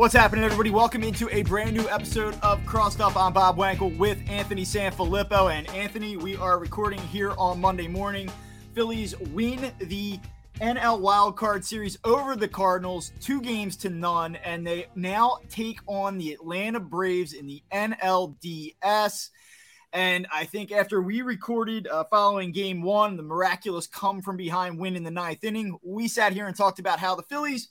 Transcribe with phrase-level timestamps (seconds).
[0.00, 0.70] What's happening, everybody?
[0.70, 3.18] Welcome into a brand new episode of Crossed Up.
[3.18, 5.52] I'm Bob Wankel with Anthony Sanfilippo.
[5.52, 8.32] And Anthony, we are recording here on Monday morning.
[8.72, 10.18] Phillies win the
[10.58, 16.16] NL Wildcard Series over the Cardinals, two games to none, and they now take on
[16.16, 19.28] the Atlanta Braves in the NLDS.
[19.92, 24.78] And I think after we recorded uh, following game one, the miraculous come from behind
[24.78, 27.68] win in the ninth inning, we sat here and talked about how the Phillies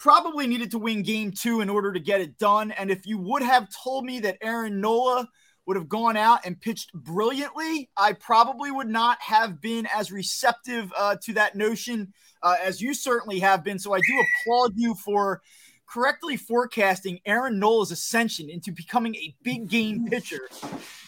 [0.00, 2.72] probably needed to win game two in order to get it done.
[2.72, 5.28] And if you would have told me that Aaron Nola
[5.66, 10.90] would have gone out and pitched brilliantly, I probably would not have been as receptive
[10.98, 13.78] uh, to that notion uh, as you certainly have been.
[13.78, 15.42] So I do applaud you for
[15.90, 20.48] correctly forecasting Aaron Nola's ascension into becoming a big game pitcher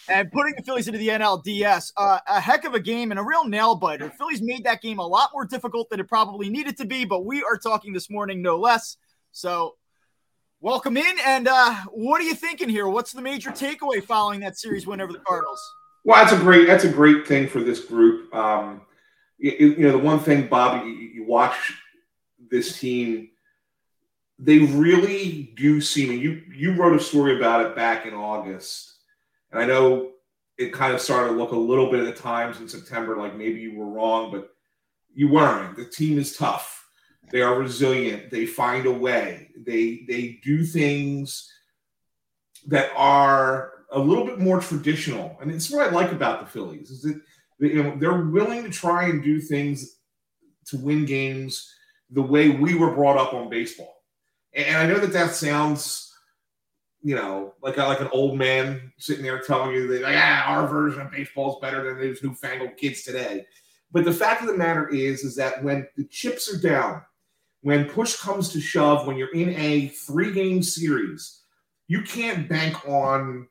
[0.09, 1.93] and putting the Phillies into the NLDS.
[1.95, 4.09] Uh, a heck of a game and a real nail biter.
[4.09, 7.25] Phillies made that game a lot more difficult than it probably needed to be, but
[7.25, 8.97] we are talking this morning no less.
[9.31, 9.75] So,
[10.59, 11.15] welcome in.
[11.25, 12.87] And uh, what are you thinking here?
[12.87, 15.61] What's the major takeaway following that series win over the Cardinals?
[16.03, 18.33] Well, that's a great that's a great thing for this group.
[18.35, 18.81] Um,
[19.37, 21.55] you, you know, the one thing, Bob, you, you watch
[22.51, 23.29] this team
[24.39, 28.93] they really do seem you you wrote a story about it back in August.
[29.51, 30.11] And I know
[30.57, 33.35] it kind of started to look a little bit at the times in September like
[33.35, 34.49] maybe you were wrong, but
[35.13, 35.75] you weren't.
[35.75, 36.87] The team is tough.
[37.31, 38.29] They are resilient.
[38.31, 39.49] They find a way.
[39.57, 41.51] They they do things
[42.67, 45.37] that are a little bit more traditional.
[45.41, 47.21] And it's what I like about the Phillies is that
[47.59, 49.97] you know, they're willing to try and do things
[50.67, 51.73] to win games
[52.09, 53.92] the way we were brought up on baseball.
[54.55, 56.13] And I know that that sounds,
[57.01, 60.45] you know, like a, like an old man sitting there telling you that, like, ah,
[60.47, 63.45] our version of baseball is better than these newfangled kids today.
[63.91, 67.01] But the fact of the matter is, is that when the chips are down,
[67.61, 71.43] when push comes to shove, when you're in a three game series,
[71.87, 73.47] you can't bank on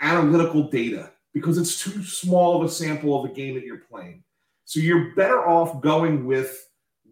[0.00, 4.22] analytical data because it's too small of a sample of the game that you're playing.
[4.64, 6.68] So you're better off going with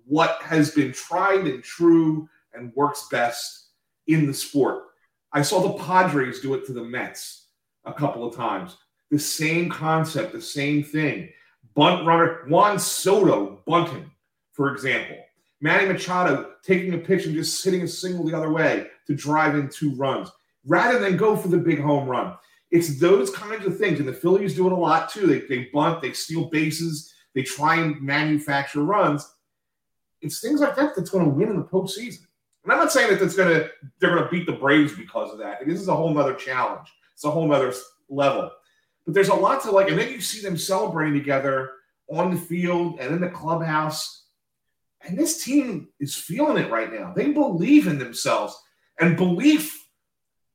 [0.06, 3.68] what has been tried and true and works best
[4.06, 4.84] in the sport.
[5.32, 7.46] I saw the Padres do it to the Mets
[7.84, 8.76] a couple of times.
[9.10, 11.30] The same concept, the same thing.
[11.74, 14.10] Bunt runner, Juan Soto bunting,
[14.52, 15.16] for example.
[15.60, 19.54] Manny Machado taking a pitch and just hitting a single the other way to drive
[19.54, 20.30] in two runs
[20.66, 22.34] rather than go for the big home run.
[22.70, 23.98] It's those kinds of things.
[23.98, 25.26] And the Phillies do it a lot too.
[25.26, 29.28] They, they bunt, they steal bases, they try and manufacture runs.
[30.20, 32.26] It's things like that that's going to win in the postseason.
[32.70, 35.66] And I'm not saying that it's gonna they're gonna beat the Braves because of that.
[35.66, 36.86] This is a whole nother challenge.
[37.14, 37.74] It's a whole nother
[38.08, 38.48] level.
[39.04, 41.72] But there's a lot to like, and then you see them celebrating together
[42.08, 44.26] on the field and in the clubhouse.
[45.00, 47.12] And this team is feeling it right now.
[47.12, 48.56] They believe in themselves.
[49.00, 49.84] And belief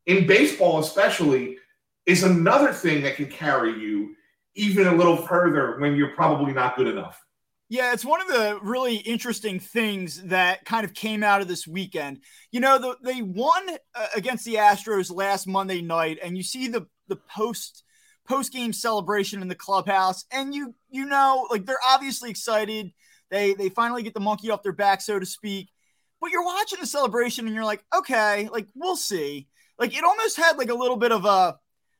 [0.06, 1.58] in baseball, especially,
[2.06, 4.16] is another thing that can carry you
[4.54, 7.25] even a little further when you're probably not good enough.
[7.68, 11.68] Yeah, it's one of the really interesting things that kind of came out of this
[11.68, 12.20] weekend.
[12.52, 16.68] You know, the, they won uh, against the Astros last Monday night, and you see
[16.68, 17.84] the the post
[18.28, 22.92] post game celebration in the clubhouse, and you you know, like they're obviously excited.
[23.32, 25.70] They they finally get the monkey off their back, so to speak.
[26.22, 29.48] But you're watching the celebration, and you're like, okay, like we'll see.
[29.80, 31.58] Like it almost had like a little bit of a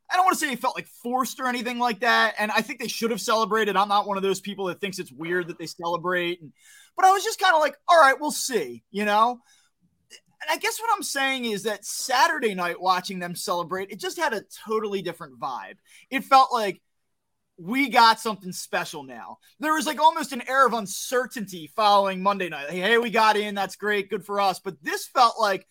[0.10, 2.36] I don't want to say it felt like forced or anything like that.
[2.38, 3.76] And I think they should have celebrated.
[3.76, 6.42] I'm not one of those people that thinks it's weird that they celebrate.
[6.42, 6.54] And,
[6.96, 9.40] but I was just kind of like, all right, we'll see, you know?
[10.12, 14.20] And I guess what I'm saying is that Saturday night watching them celebrate, it just
[14.20, 15.78] had a totally different vibe.
[16.12, 16.82] It felt like
[17.58, 19.38] we got something special now.
[19.60, 22.70] There was like almost an air of uncertainty following Monday night.
[22.70, 23.56] hey, we got in.
[23.56, 24.10] That's great.
[24.10, 24.60] Good for us.
[24.60, 25.66] But this felt like,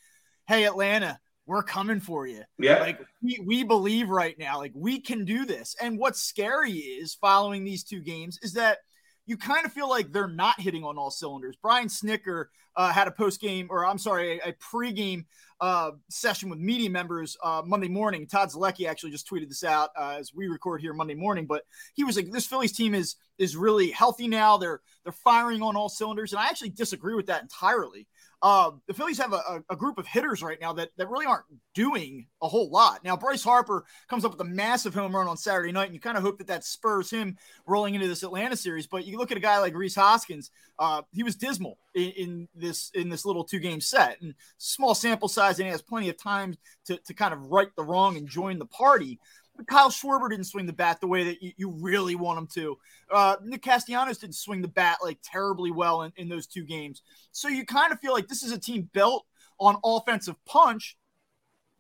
[0.48, 2.42] hey, Atlanta, we're coming for you.
[2.58, 2.80] Yeah.
[2.80, 5.76] Like we, we believe right now, like we can do this.
[5.80, 8.78] And what's scary is following these two games is that
[9.26, 11.56] you kind of feel like they're not hitting on all cylinders.
[11.62, 12.46] Brian Snitker
[12.76, 15.26] uh, had a post game, or I'm sorry, a, a pre-game
[15.60, 18.26] uh, session with media members uh, Monday morning.
[18.26, 21.46] Todd Zolecki actually just tweeted this out uh, as we record here Monday morning.
[21.46, 21.62] But
[21.94, 24.56] he was like, "This Phillies team is is really healthy now.
[24.56, 28.08] They're they're firing on all cylinders," and I actually disagree with that entirely.
[28.42, 31.46] Uh, the Phillies have a, a, group of hitters right now that, that really aren't
[31.74, 33.02] doing a whole lot.
[33.02, 36.00] Now, Bryce Harper comes up with a massive home run on Saturday night, and you
[36.00, 37.36] kind of hope that that spurs him
[37.66, 38.86] rolling into this Atlanta series.
[38.86, 42.48] But you look at a guy like Rhys Hoskins; uh, he was dismal in, in,
[42.54, 46.08] this in this little two game set, and small sample size, and he has plenty
[46.08, 46.54] of time
[46.86, 49.20] to, to kind of right the wrong and join the party.
[49.56, 52.46] But Kyle Schwarber didn't swing the bat the way that you, you really want him
[52.54, 52.78] to.
[53.10, 57.02] Uh, Nick Castellanos didn't swing the bat like terribly well in, in those two games.
[57.30, 59.24] So you kind of feel like this is a team built
[59.60, 60.96] on offensive punch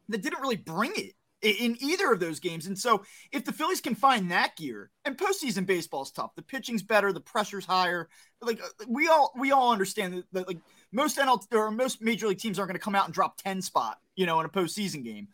[0.08, 2.66] that didn't really bring it in either of those games.
[2.66, 6.34] And so if the Phillies can find that gear, and postseason baseball is tough.
[6.34, 8.08] The pitching's better, the pressure's higher.
[8.40, 10.58] Like uh, we all we all understand that, that like
[10.92, 13.62] most NL or most major league teams aren't going to come out and drop 10
[13.62, 15.28] spot, you know, in a postseason game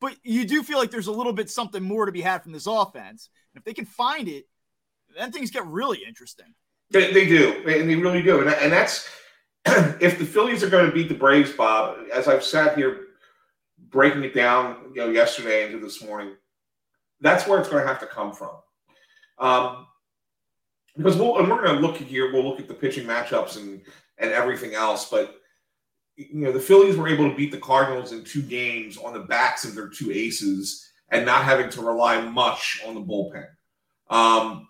[0.00, 2.52] but you do feel like there's a little bit something more to be had from
[2.52, 3.30] this offense.
[3.54, 4.46] And if they can find it,
[5.16, 6.54] then things get really interesting.
[6.90, 8.40] They, they do, and they really do.
[8.40, 9.08] And, and that's
[9.66, 11.98] if the Phillies are going to beat the Braves, Bob.
[12.12, 13.00] As I've sat here
[13.88, 16.34] breaking it down, you know, yesterday into this morning,
[17.20, 18.50] that's where it's going to have to come from.
[19.38, 19.86] Um,
[20.96, 22.32] because we'll, and we're going to look here.
[22.32, 23.82] We'll look at the pitching matchups and
[24.18, 25.40] and everything else, but
[26.16, 29.20] you know, the Phillies were able to beat the Cardinals in two games on the
[29.20, 33.46] backs of their two aces and not having to rely much on the bullpen.
[34.08, 34.68] Um,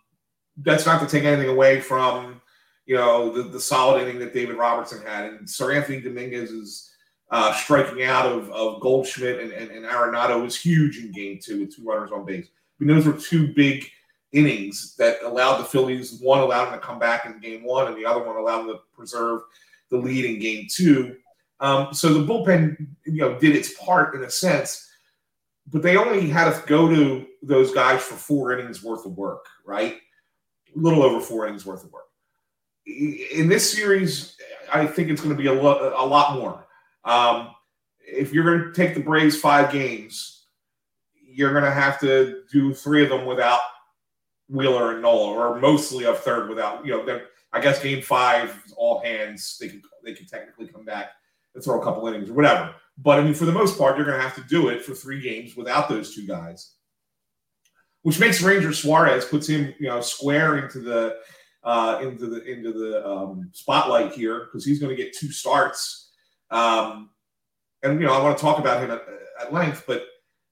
[0.59, 2.41] that's not to take anything away from,
[2.85, 5.27] you know, the, the solid inning that David Robertson had.
[5.27, 6.91] And Seranthony Dominguez is
[7.31, 11.61] uh, striking out of, of Goldschmidt and, and, and Arenado was huge in game two
[11.61, 12.47] with two runners on base.
[12.49, 13.89] I mean, those were two big
[14.33, 17.97] innings that allowed the Phillies, one allowed them to come back in game one, and
[17.97, 19.43] the other one allowed them to preserve
[19.91, 21.17] the lead in game two.
[21.61, 24.89] Um, so the bullpen, you know, did its part in a sense,
[25.73, 29.47] but they only had to go to those guys for four innings worth of work,
[29.65, 29.97] right?
[30.75, 32.05] A little over four innings worth of work.
[32.87, 34.37] In this series,
[34.73, 36.67] I think it's going to be a, lo- a lot more.
[37.05, 37.51] Um,
[38.01, 40.47] if you're going to take the Braves five games,
[41.15, 43.61] you're going to have to do three of them without
[44.49, 47.21] Wheeler and Nola, or mostly a third without, you know,
[47.53, 51.11] I guess game five, all hands, they can they can technically come back
[51.63, 52.75] throw a couple innings or whatever.
[52.99, 54.95] But I mean, for the most part, you're going to have to do it for
[54.95, 56.73] three games without those two guys,
[58.03, 61.17] which makes Ranger Suarez puts him, you know, square into the
[61.63, 66.11] uh, into the into the um, spotlight here because he's going to get two starts.
[66.51, 67.11] Um,
[67.83, 69.03] and you know, I want to talk about him at,
[69.41, 70.07] at length, but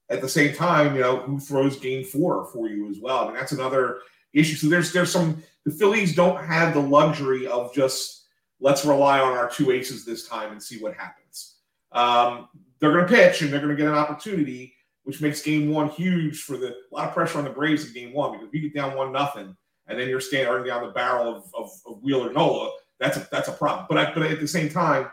[0.09, 3.23] at the same time, you know, who throws game four for you as well?
[3.23, 4.01] I mean, that's another
[4.33, 4.55] issue.
[4.55, 8.24] So there's there's some the Phillies don't have the luxury of just
[8.65, 11.57] let's rely on our two aces this time and see what happens.
[11.91, 14.73] Um, they're going to pitch and they're going to get an opportunity,
[15.03, 17.93] which makes game one huge for the a lot of pressure on the Braves in
[17.93, 20.91] game one because if you get down one nothing and then you're standing down the
[20.93, 23.85] barrel of, of, of Wheeler Nola, that's a that's a problem.
[23.87, 25.11] But I, but at the same time,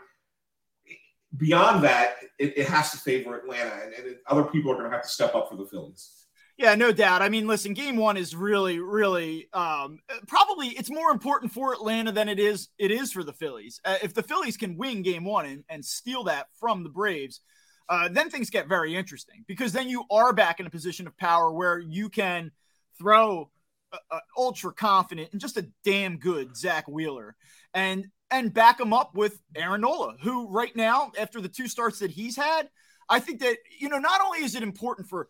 [1.37, 4.95] beyond that, it, it has to favor Atlanta, and, and other people are going to
[4.95, 6.22] have to step up for the Phillies.
[6.57, 7.23] Yeah, no doubt.
[7.23, 12.11] I mean, listen, game one is really, really um, probably it's more important for Atlanta
[12.11, 13.79] than it is it is for the Phillies.
[13.83, 17.41] Uh, if the Phillies can win game one and, and steal that from the Braves,
[17.89, 21.17] uh, then things get very interesting because then you are back in a position of
[21.17, 22.51] power where you can
[22.99, 23.49] throw
[23.91, 27.35] a, a ultra confident and just a damn good Zack Wheeler
[27.73, 31.99] and and back him up with Aaron Nola, who right now after the two starts
[31.99, 32.69] that he's had,
[33.09, 35.27] I think that you know not only is it important for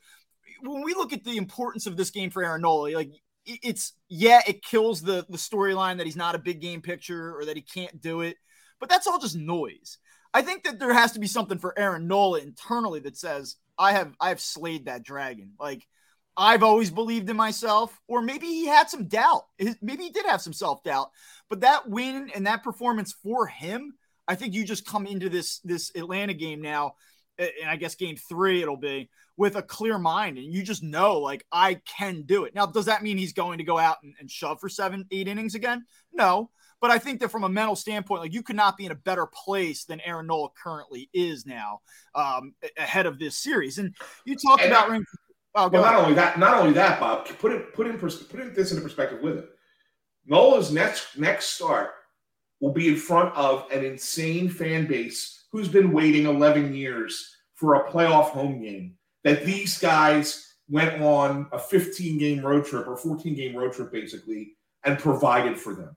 [0.63, 3.11] when we look at the importance of this game for Aaron Nola, like
[3.45, 7.45] it's yeah, it kills the the storyline that he's not a big game pitcher or
[7.45, 8.37] that he can't do it,
[8.79, 9.97] but that's all just noise.
[10.33, 13.93] I think that there has to be something for Aaron Nola internally that says I
[13.93, 15.51] have I have slayed that dragon.
[15.59, 15.85] Like
[16.35, 19.43] I've always believed in myself, or maybe he had some doubt.
[19.81, 21.11] Maybe he did have some self doubt,
[21.49, 23.93] but that win and that performance for him,
[24.27, 26.95] I think you just come into this this Atlanta game now,
[27.37, 31.19] and I guess game three it'll be with a clear mind and you just know
[31.19, 32.53] like I can do it.
[32.53, 35.27] Now, does that mean he's going to go out and, and shove for seven, eight
[35.27, 35.85] innings again?
[36.11, 36.49] No.
[36.81, 38.95] But I think that from a mental standpoint, like you could not be in a
[38.95, 41.79] better place than Aaron Nola currently is now
[42.13, 43.77] um, ahead of this series.
[43.77, 45.05] And you talk and about ring.
[45.55, 47.25] Oh, well, not only that, not only that, Bob.
[47.39, 49.49] Put it put in put in this into perspective with it.
[50.25, 51.91] Nola's next next start
[52.59, 57.75] will be in front of an insane fan base who's been waiting 11 years for
[57.75, 62.97] a playoff home game that these guys went on a 15 game road trip or
[62.97, 65.95] 14 game road trip basically and provided for them.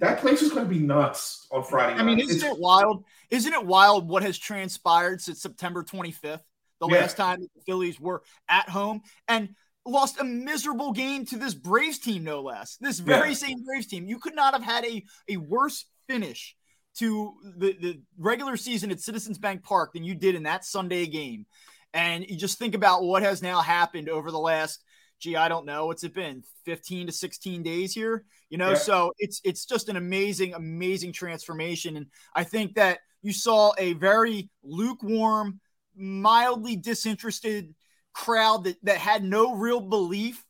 [0.00, 1.94] That place is going to be nuts on Friday.
[1.94, 2.02] Night.
[2.02, 3.04] I mean, isn't it's, it wild?
[3.30, 6.40] Isn't it wild what has transpired since September 25th,
[6.80, 7.00] the yeah.
[7.00, 9.50] last time the Phillies were at home and
[9.86, 12.76] lost a miserable game to this Braves team, no less.
[12.78, 13.34] This very yeah.
[13.34, 14.06] same Braves team.
[14.06, 16.56] You could not have had a, a worse finish
[16.98, 21.06] to the, the regular season at Citizens Bank Park than you did in that Sunday
[21.06, 21.46] game.
[21.94, 24.82] And you just think about what has now happened over the last
[25.18, 28.70] gee, I don't know, what's it been, 15 to 16 days here, you know?
[28.70, 28.76] Yeah.
[28.76, 31.96] So it's it's just an amazing, amazing transformation.
[31.96, 35.60] And I think that you saw a very lukewarm,
[35.96, 37.74] mildly disinterested
[38.12, 40.44] crowd that, that had no real belief.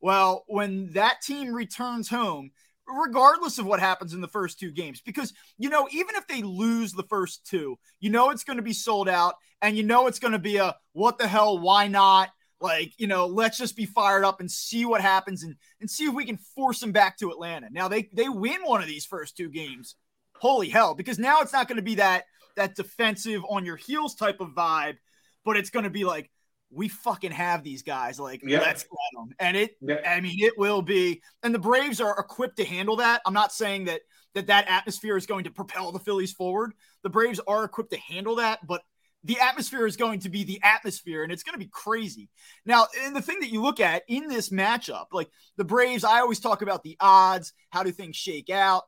[0.00, 2.50] Well, when that team returns home,
[2.86, 5.00] regardless of what happens in the first two games.
[5.00, 8.62] Because, you know, even if they lose the first two, you know it's going to
[8.62, 11.88] be sold out and you know it's going to be a what the hell, why
[11.88, 12.30] not?
[12.60, 16.04] Like, you know, let's just be fired up and see what happens and, and see
[16.04, 17.68] if we can force them back to Atlanta.
[17.70, 19.96] Now they they win one of these first two games.
[20.34, 22.24] Holy hell, because now it's not going to be that
[22.56, 24.96] that defensive on your heels type of vibe,
[25.44, 26.30] but it's going to be like
[26.72, 28.18] we fucking have these guys.
[28.18, 28.62] Like, yep.
[28.62, 29.34] let's get them.
[29.38, 30.02] And it, yep.
[30.06, 31.22] I mean, it will be.
[31.42, 33.20] And the Braves are equipped to handle that.
[33.26, 34.00] I'm not saying that
[34.34, 36.72] that that atmosphere is going to propel the Phillies forward.
[37.02, 38.82] The Braves are equipped to handle that, but
[39.24, 42.28] the atmosphere is going to be the atmosphere and it's going to be crazy.
[42.64, 46.20] Now, and the thing that you look at in this matchup, like the Braves, I
[46.20, 48.82] always talk about the odds, how do things shake out?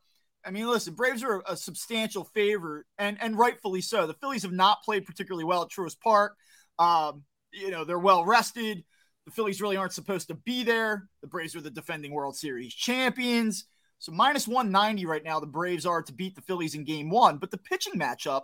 [0.44, 4.06] I mean, listen, Braves are a substantial favorite and and rightfully so.
[4.06, 6.36] The Phillies have not played particularly well at Truist Park.
[6.78, 7.22] Um,
[7.54, 8.84] you know, they're well rested.
[9.26, 11.08] The Phillies really aren't supposed to be there.
[11.22, 13.64] The Braves are the defending World Series champions.
[13.98, 17.38] So minus 190 Wright now, the Braves are to beat the Phillies in game one.
[17.38, 18.42] But the pitching matchup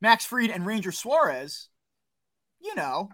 [0.00, 1.68] Max Fried and Ranger Suarez,
[2.60, 3.08] you know,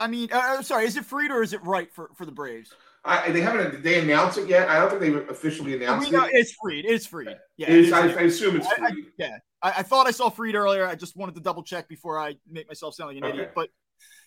[0.00, 2.32] I mean, uh, uh, sorry, is it Fried or is it right for, for the
[2.32, 2.72] Braves?
[3.04, 4.68] I, they haven't Did they announced it yet.
[4.68, 6.30] I don't think they've officially announced it.
[6.32, 6.84] It's Fried.
[6.86, 7.36] It's Fried.
[7.56, 8.92] Yeah, it is, I, I, assume it's Fried.
[8.92, 10.86] I, yeah, I, thought I saw Fried earlier.
[10.86, 13.32] I just wanted to double check before I make myself sound like an okay.
[13.34, 13.52] idiot.
[13.54, 13.68] But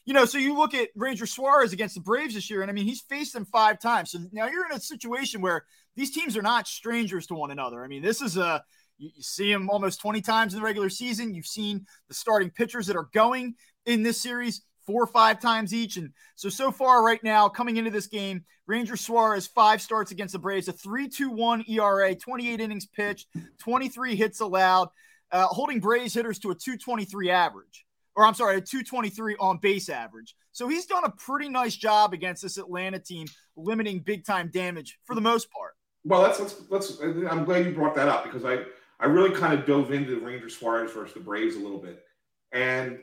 [0.07, 2.73] you know, so you look at Ranger Suarez against the Braves this year, and I
[2.73, 4.11] mean, he's faced them five times.
[4.11, 5.65] So now you're in a situation where
[5.97, 7.83] these teams are not strangers to one another.
[7.83, 8.63] I mean, this is a
[8.97, 11.33] you, you see him almost 20 times in the regular season.
[11.35, 15.73] You've seen the starting pitchers that are going in this series four or five times
[15.73, 15.97] each.
[15.97, 20.31] And so, so far right now, coming into this game, Ranger Suarez, five starts against
[20.31, 23.27] the Braves, a 3 2 1 ERA, 28 innings pitched,
[23.59, 24.87] 23 hits allowed,
[25.33, 27.83] uh, holding Braves hitters to a 223 average.
[28.17, 30.35] Or I'm sorry, a 223 on base average.
[30.51, 34.97] So he's done a pretty nice job against this Atlanta team, limiting big time damage
[35.05, 35.73] for the most part.
[36.03, 38.63] Well, let's, I'm glad you brought that up because I,
[38.99, 42.03] I really kind of dove into the Ranger Suarez versus the Braves a little bit.
[42.51, 42.97] And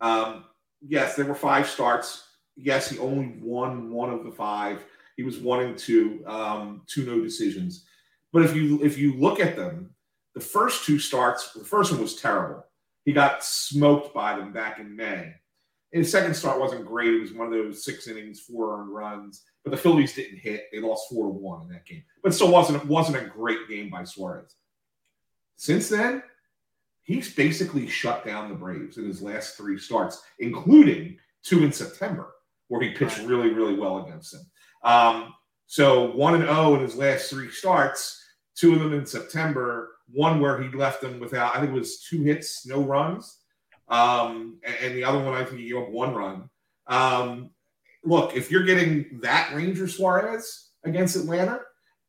[0.00, 0.46] um,
[0.80, 2.24] yes, there were five starts.
[2.56, 4.84] Yes, he only won one of the five.
[5.16, 7.84] He was one and two, um, two no decisions.
[8.32, 9.90] But if you if you look at them,
[10.34, 12.64] the first two starts, the first one was terrible.
[13.04, 15.34] He got smoked by them back in May.
[15.90, 17.14] His second start wasn't great.
[17.14, 19.42] It was one of those six innings, four earned runs.
[19.62, 20.66] But the Phillies didn't hit.
[20.72, 22.02] They lost four to one in that game.
[22.22, 24.56] But still wasn't wasn't a great game by Suarez.
[25.56, 26.22] Since then,
[27.02, 32.32] he's basically shut down the Braves in his last three starts, including two in September,
[32.68, 34.46] where he pitched really, really well against them.
[34.82, 35.34] Um,
[35.66, 38.20] so one and zero oh in his last three starts,
[38.56, 42.00] two of them in September, one where he left them without, I think it was
[42.00, 43.38] two hits, no runs,
[43.88, 46.50] um, and, the other one I think he gave up one run.
[46.86, 47.50] Um,
[48.04, 51.60] look, if you're getting that Ranger Suarez against Atlanta,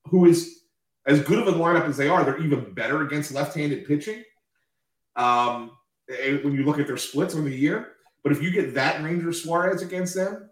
[0.06, 0.64] who is
[1.06, 4.24] as good of a lineup as they are, they're even better against left-handed pitching.
[5.16, 5.72] Um,
[6.08, 9.34] when you look at their splits on the year, but if you get that Ranger
[9.34, 10.50] Suarez against them,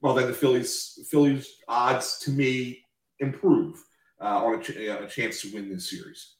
[0.00, 2.84] well, then the Phillies Phillies odds to me
[3.18, 3.82] improve
[4.20, 6.36] uh, on a, ch- a, chance to win this series.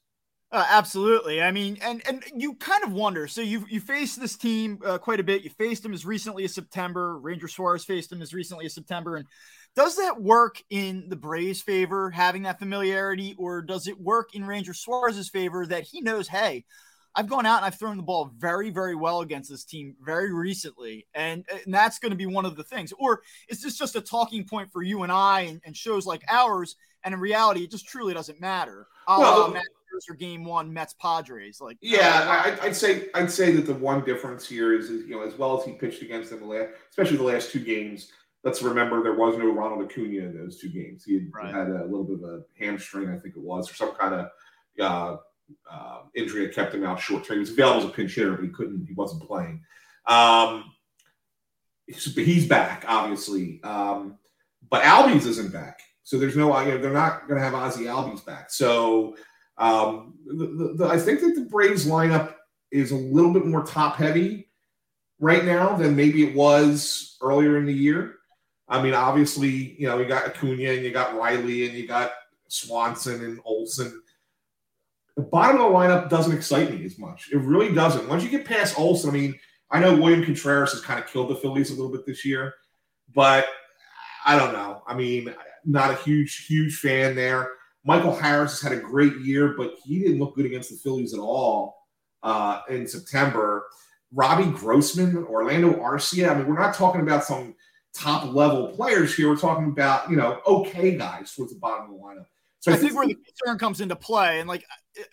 [0.53, 1.41] Uh, absolutely.
[1.41, 3.29] I mean, and and you kind of wonder.
[3.29, 5.45] So you you faced this team uh, quite a bit.
[5.45, 7.19] You faced them as recently as September.
[7.19, 9.27] Ranger Suarez faced them as recently as September, and
[9.77, 14.45] does that work in the Braves' favor, having that familiarity, or does it work in
[14.45, 16.65] Ranger Suarez's favor that he knows, hey,
[17.15, 20.33] I've gone out and I've thrown the ball very, very well against this team very
[20.33, 21.07] recently.
[21.15, 22.93] And, and that's going to be one of the things.
[22.99, 26.23] Or is this just a talking point for you and I and, and shows like
[26.29, 26.77] ours?
[27.03, 28.87] And in reality, it just truly doesn't matter.
[29.09, 29.55] Well,
[30.09, 31.61] or game one Mets Padres.
[31.61, 35.17] Like yeah, I, would say I'd say that the one difference here is, is you
[35.17, 38.13] know as well as he pitched against them the last, especially the last two games,
[38.45, 41.05] let's remember there was no Ronald Acuna in those two games.
[41.05, 41.55] He had, right.
[41.55, 44.31] had a little bit of a hamstring, I think it was, or some kind of
[44.81, 45.17] uh,
[45.71, 47.37] uh, injury that kept him out short term.
[47.37, 48.87] He was available as a pinch hitter, but he couldn't.
[48.87, 49.63] He wasn't playing.
[50.07, 50.73] Um,
[51.87, 54.19] he's back, obviously, um,
[54.71, 55.81] but Albies isn't back.
[56.03, 58.51] So there's no, you know, they're not going to have Ozzie Albies back.
[58.51, 59.17] So
[59.61, 62.35] um, the, the, the, I think that the Braves lineup
[62.73, 64.49] is a little bit more top heavy
[65.21, 68.17] right now than maybe it was earlier in the year.
[68.69, 72.13] I mean, obviously, you know, you got Acuna and you got Riley and you got
[72.49, 74.03] Swanson and Olson.
[75.17, 77.29] The bottom of the lineup doesn't excite me as much.
[77.31, 78.09] It really doesn't.
[78.09, 79.39] Once you get past Olson, I mean,
[79.71, 82.55] I know William Contreras has kind of killed the Phillies a little bit this year,
[83.15, 83.47] but
[84.25, 84.83] I don't know.
[84.87, 87.51] I mean, not a huge, huge fan there.
[87.85, 91.15] Michael Harris has had a great year, but he didn't look good against the Phillies
[91.15, 91.87] at all
[92.23, 93.67] uh, in September.
[94.13, 96.31] Robbie Grossman, Orlando Arcia.
[96.31, 97.55] I mean, we're not talking about some
[97.95, 99.29] top level players here.
[99.29, 102.27] We're talking about, you know, okay guys towards the bottom of the lineup.
[102.61, 104.65] So I, I think where the concern comes into play, and like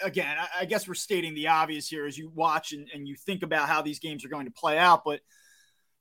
[0.02, 3.16] again, I, I, guess we're stating the obvious here as you watch and, and you
[3.16, 5.04] think about how these games are going to play out.
[5.06, 5.22] But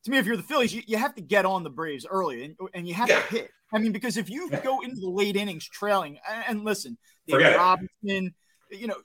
[0.07, 2.45] to me, if you're the Phillies, you, you have to get on the Braves early
[2.45, 3.21] and, and you have yeah.
[3.21, 3.51] to hit.
[3.73, 6.97] I mean, because if you go into the late innings trailing, and listen,
[7.27, 8.33] David Robinson,
[8.71, 8.97] you know,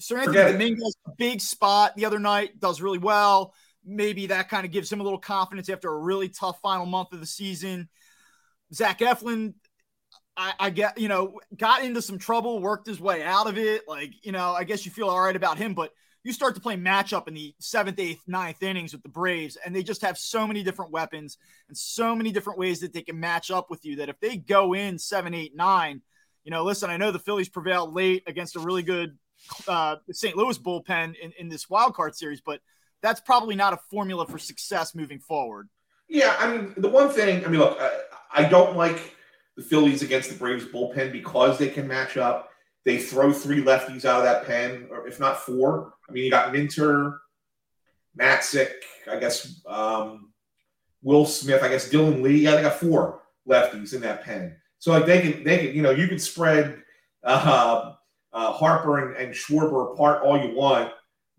[0.00, 3.52] Seranthony Dominguez, big spot the other night, does really well.
[3.84, 7.12] Maybe that kind of gives him a little confidence after a really tough final month
[7.12, 7.90] of the season.
[8.72, 9.52] Zach Eflin,
[10.34, 13.82] I, I, get, you know, got into some trouble, worked his way out of it.
[13.86, 15.92] Like, you know, I guess you feel all right about him, but
[16.28, 19.74] you start to play matchup in the seventh, eighth, ninth innings with the Braves, and
[19.74, 23.18] they just have so many different weapons and so many different ways that they can
[23.18, 26.02] match up with you that if they go in seven, eight, nine,
[26.44, 29.16] you know, listen, I know the Phillies prevailed late against a really good
[29.66, 30.36] uh, St.
[30.36, 32.60] Louis bullpen in, in this wild card series, but
[33.00, 35.70] that's probably not a formula for success moving forward.
[36.10, 38.00] Yeah, I mean, the one thing, I mean, look, I,
[38.34, 39.14] I don't like
[39.56, 42.50] the Phillies against the Braves bullpen because they can match up.
[42.88, 45.92] They throw three lefties out of that pen, or if not four.
[46.08, 47.20] I mean, you got Minter,
[48.18, 48.70] Matzek,
[49.06, 50.32] I guess um,
[51.02, 52.38] Will Smith, I guess Dylan Lee.
[52.38, 54.56] Yeah, they got four lefties in that pen.
[54.78, 56.82] So like they can, they can, you know, you could spread
[57.24, 57.92] uh,
[58.32, 60.90] uh, Harper and, and Schwarber apart all you want.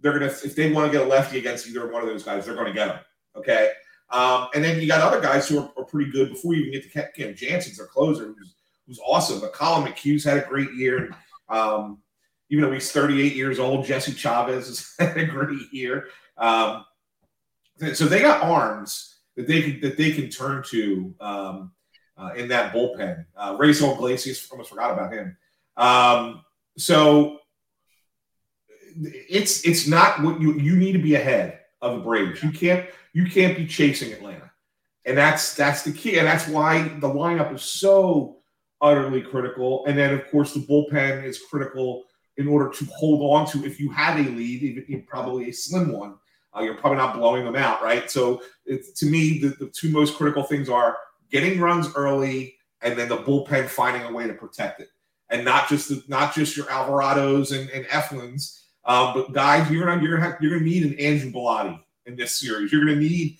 [0.01, 2.46] They're gonna, if they want to get a lefty against either one of those guys,
[2.46, 3.00] they're going to get them.
[3.36, 3.72] Okay.
[4.12, 6.74] Um, and then you got other guys who are, are, pretty good before you even
[6.74, 8.53] get to Cam Jansen's their closer, who's,
[8.86, 9.39] who's awesome.
[9.39, 11.10] But Collin McHugh's had a great year.
[11.50, 12.00] Um,
[12.50, 16.08] even though he's 38 years old, Jesse Chavez had a great year.
[16.38, 16.86] Um,
[17.93, 21.71] so they got arms that they can that they can turn to um,
[22.17, 23.26] uh, in that bullpen.
[23.36, 25.38] Uh, Raisel Iglesias, almost forgot about him.
[25.78, 26.43] Um,
[26.78, 27.39] so
[28.95, 32.43] it's it's not what you you need to be ahead of the Braves.
[32.43, 34.52] You can't you can't be chasing Atlanta,
[35.06, 38.38] and that's that's the key, and that's why the lineup is so
[38.82, 39.86] utterly critical.
[39.86, 42.06] And then of course the bullpen is critical
[42.38, 45.92] in order to hold on to if you have a lead, even probably a slim
[45.92, 46.15] one.
[46.56, 48.10] Uh, you're probably not blowing them out, right?
[48.10, 50.98] So to me, the, the two most critical things are
[51.30, 54.89] getting runs early and then the bullpen finding a way to protect it
[55.30, 59.86] and not just the, not just your Alvarados and, and Eflins, um, but guys, you're
[59.86, 62.72] gonna you're gonna have, you're gonna need an Andrew Bellatti in this series.
[62.72, 63.38] You're gonna need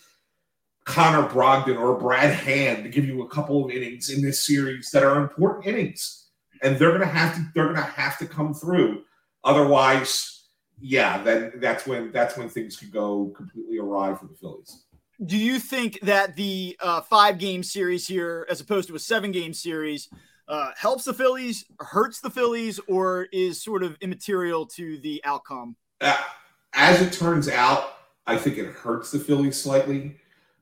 [0.90, 4.90] Connor Brogdon or Brad Hand to give you a couple of innings in this series
[4.90, 6.30] that are important innings,
[6.64, 9.04] and they're gonna have to they're gonna have to come through.
[9.44, 10.48] Otherwise,
[10.82, 14.86] yeah, then that's when that's when things could go completely awry for the Phillies.
[15.24, 19.32] Do you think that the uh, five game series here, as opposed to a seven
[19.32, 20.10] game series,
[20.48, 25.76] uh, helps the Phillies, hurts the Phillies, or is sort of immaterial to the outcome?
[26.02, 26.18] Uh,
[26.74, 27.94] as it turns out,
[28.26, 30.16] I think it hurts the Phillies slightly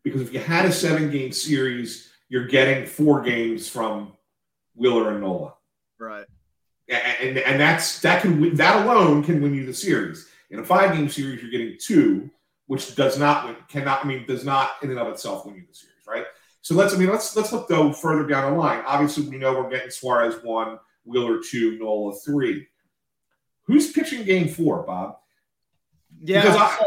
[0.07, 4.13] because if you had a seven game series, you're getting four games from
[4.75, 5.53] Wheeler and Nola.
[5.99, 6.25] Right.
[6.89, 10.27] And, and that's that can that alone can win you the series.
[10.49, 12.29] In a five game series, you're getting two,
[12.67, 15.73] which does not cannot I mean does not in and of itself win you the
[15.73, 16.25] series, right?
[16.61, 18.83] So let's, I mean, let's let's look though further down the line.
[18.85, 22.67] Obviously, we know we're getting Suarez one, Wheeler two, Nola three.
[23.63, 25.17] Who's pitching game four, Bob?
[26.21, 26.85] Yeah, because I,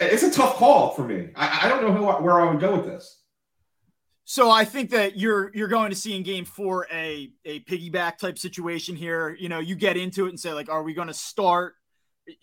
[0.00, 1.28] it's a tough call for me.
[1.36, 3.22] I, I don't know who, where I would go with this.
[4.24, 8.18] So I think that you're you're going to see in game four a a piggyback
[8.18, 9.36] type situation here.
[9.38, 11.74] You know, you get into it and say like, are we going to start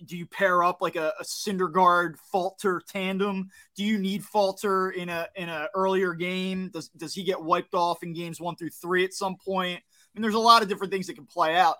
[0.06, 3.50] do you pair up like a, a Syndergaard Falter tandem?
[3.76, 6.70] Do you need Falter in a in a earlier game?
[6.70, 9.78] Does does he get wiped off in games one through three at some point?
[9.80, 11.76] I mean, there's a lot of different things that can play out.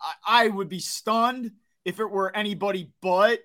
[0.00, 1.52] I, I would be stunned
[1.84, 3.40] if it were anybody but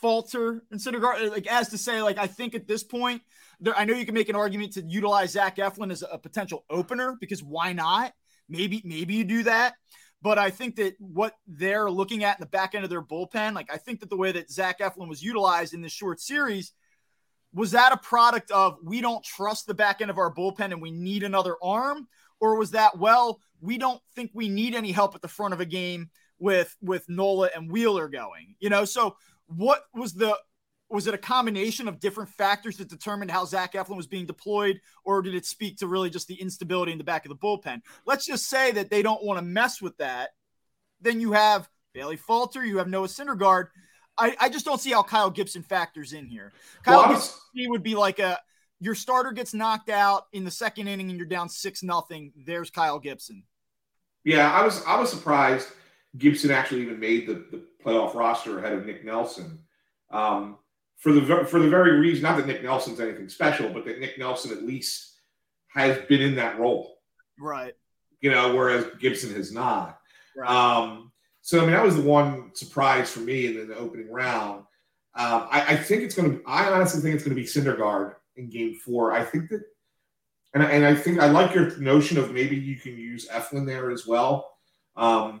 [0.00, 1.30] Falter and Syndergaard.
[1.30, 3.22] Like as to say, like I think at this point,
[3.60, 6.64] there, I know you can make an argument to utilize Zach Eflin as a potential
[6.70, 8.12] opener because why not?
[8.48, 9.74] Maybe maybe you do that.
[10.22, 13.54] But I think that what they're looking at in the back end of their bullpen,
[13.54, 16.72] like I think that the way that Zach Eflin was utilized in this short series,
[17.54, 20.82] was that a product of we don't trust the back end of our bullpen and
[20.82, 22.06] we need another arm?
[22.40, 25.60] or was that well, we don't think we need any help at the front of
[25.60, 28.84] a game with with Nola and Wheeler going, you know?
[28.84, 29.16] So
[29.56, 30.36] what was the
[30.88, 34.80] was it a combination of different factors that determined how Zach Eflin was being deployed,
[35.04, 37.80] or did it speak to really just the instability in the back of the bullpen?
[38.06, 40.30] Let's just say that they don't want to mess with that.
[41.00, 43.68] Then you have Bailey Falter, you have Noah Syndergaard.
[44.18, 46.52] I, I just don't see how Kyle Gibson factors in here.
[46.82, 48.38] Kyle well, Gibson would be like a
[48.80, 52.32] your starter gets knocked out in the second inning and you're down six nothing.
[52.44, 53.44] There's Kyle Gibson.
[54.24, 55.68] Yeah, I was I was surprised
[56.18, 59.60] Gibson actually even made the, the playoff roster ahead of Nick Nelson.
[60.10, 60.58] Um,
[60.98, 64.18] for the for the very reason, not that Nick Nelson's anything special, but that Nick
[64.18, 65.18] Nelson at least
[65.74, 66.98] has been in that role,
[67.38, 67.74] right?
[68.20, 69.98] You know, whereas Gibson has not.
[70.36, 70.48] Right.
[70.48, 74.64] Um, so I mean, that was the one surprise for me in the opening round.
[75.14, 76.42] Um, I, I, think it's going to.
[76.46, 79.12] I honestly think it's going to be Syndergaard in Game Four.
[79.12, 79.62] I think that,
[80.52, 83.90] and and I think I like your notion of maybe you can use Eflin there
[83.90, 84.52] as well,
[84.96, 85.40] um,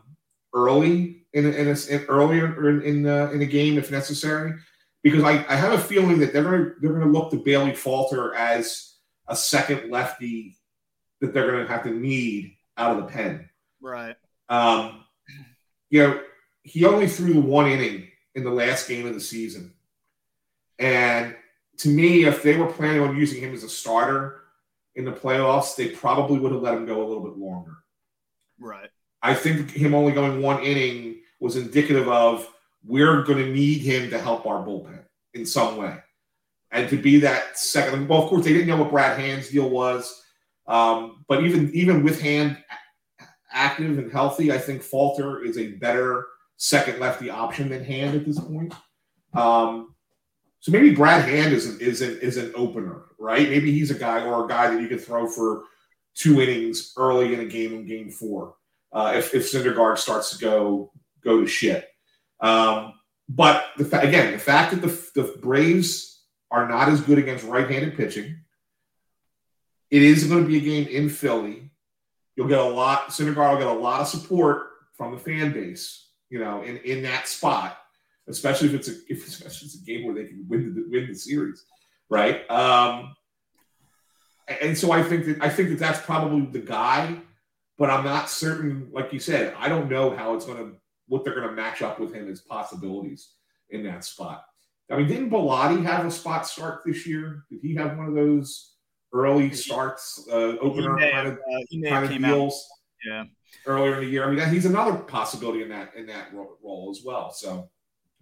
[0.54, 4.54] early in in, a, in earlier in in, uh, in a game if necessary
[5.02, 7.36] because I, I have a feeling that they're going to they're going to look to
[7.36, 8.94] Bailey Falter as
[9.28, 10.56] a second lefty
[11.20, 13.48] that they're going to have to need out of the pen.
[13.80, 14.16] Right.
[14.48, 15.04] Um,
[15.90, 16.20] you know,
[16.62, 19.72] he only threw the one inning in the last game of the season,
[20.78, 21.34] and
[21.78, 24.42] to me, if they were planning on using him as a starter
[24.94, 27.76] in the playoffs, they probably would have let him go a little bit longer.
[28.58, 28.90] Right.
[29.22, 32.48] I think him only going one inning was indicative of
[32.84, 35.02] we're going to need him to help our bullpen
[35.34, 35.96] in some way.
[36.70, 39.68] And to be that second, well, of course, they didn't know what Brad Hand's deal
[39.68, 40.22] was.
[40.66, 42.56] Um, but even even with Hand
[43.50, 46.26] active and healthy, I think Falter is a better
[46.56, 48.72] second lefty option than Hand at this point.
[49.34, 49.94] Um,
[50.60, 53.48] so maybe Brad Hand is an, is an, is an opener, right?
[53.48, 55.64] Maybe he's a guy or a guy that you could throw for
[56.14, 58.54] two innings early in a game in game four
[58.92, 60.92] uh, if, if Syndergaard starts to go
[61.22, 61.88] go to shit.
[62.40, 62.94] Um,
[63.28, 67.44] but the fa- again, the fact that the, the Braves are not as good against
[67.44, 68.40] right-handed pitching,
[69.90, 71.70] it is going to be a game in Philly.
[72.36, 73.08] You'll get a lot.
[73.08, 77.02] Syndergaard will get a lot of support from the fan base, you know, in, in
[77.02, 77.78] that spot,
[78.28, 80.84] especially if it's a if especially if it's a game where they can win the
[80.88, 81.64] win the series,
[82.08, 82.48] right?
[82.50, 83.14] Um,
[84.60, 87.16] and so I think that I think that that's probably the guy,
[87.78, 88.88] but I'm not certain.
[88.92, 90.76] Like you said, I don't know how it's going to
[91.10, 93.32] what they're going to match up with him as possibilities
[93.70, 94.44] in that spot.
[94.90, 97.44] I mean, didn't Bellatti have a spot start this year?
[97.50, 98.74] Did he have one of those
[99.12, 102.54] early starts, uh, opener kind of, uh, kind of deals?
[102.54, 102.76] Out.
[103.06, 103.24] Yeah,
[103.66, 104.24] earlier in the year.
[104.24, 107.32] I mean, he's another possibility in that in that role as well.
[107.32, 107.70] So,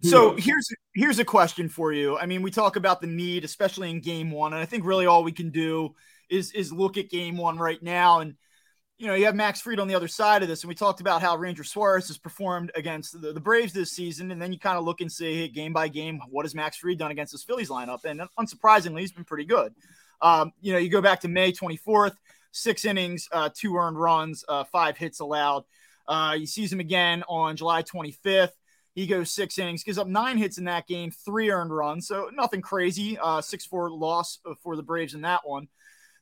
[0.01, 2.17] so here's here's a question for you.
[2.17, 5.05] I mean, we talk about the need, especially in Game One, and I think really
[5.05, 5.95] all we can do
[6.29, 8.35] is is look at Game One right now and
[8.99, 10.99] you know, you have Max Fried on the other side of this, and we talked
[10.99, 14.59] about how Ranger Suarez has performed against the, the Braves this season, and then you
[14.59, 17.31] kind of look and see hey, game by game, what has Max Fried done against
[17.31, 18.03] this Phillies lineup?
[18.03, 19.73] And unsurprisingly, he's been pretty good.
[20.21, 22.17] Um, you know, you go back to May 24th,
[22.51, 25.63] six innings, uh, two earned runs, uh, five hits allowed.
[26.05, 28.51] Uh, you sees him again on July 25th.
[28.95, 32.29] He goes six innings, gives up nine hits in that game, three earned runs, so
[32.33, 33.17] nothing crazy.
[33.17, 35.69] Uh, six four loss for the Braves in that one.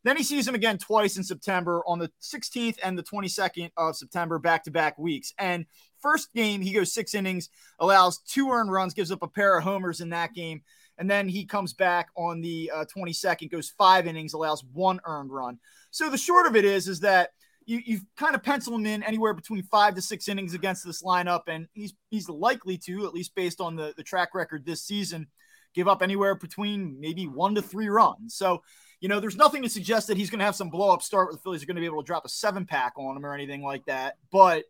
[0.07, 3.97] Then he sees him again twice in September on the 16th and the 22nd of
[3.97, 5.33] September, back to back weeks.
[5.37, 5.65] And
[5.99, 9.65] first game, he goes six innings, allows two earned runs, gives up a pair of
[9.65, 10.61] homers in that game.
[10.97, 15.29] And then he comes back on the uh, 22nd, goes five innings, allows one earned
[15.29, 15.59] run.
[15.91, 17.31] So the short of it is, is that
[17.65, 21.03] you, you've kind of pencil him in anywhere between five to six innings against this
[21.03, 24.83] lineup, and he's he's likely to, at least based on the, the track record this
[24.83, 25.27] season,
[25.73, 28.35] give up anywhere between maybe one to three runs.
[28.35, 28.63] So
[28.99, 31.27] you know, there's nothing to suggest that he's going to have some blow up start
[31.27, 33.25] where the Phillies are going to be able to drop a seven pack on him
[33.25, 34.17] or anything like that.
[34.31, 34.65] But,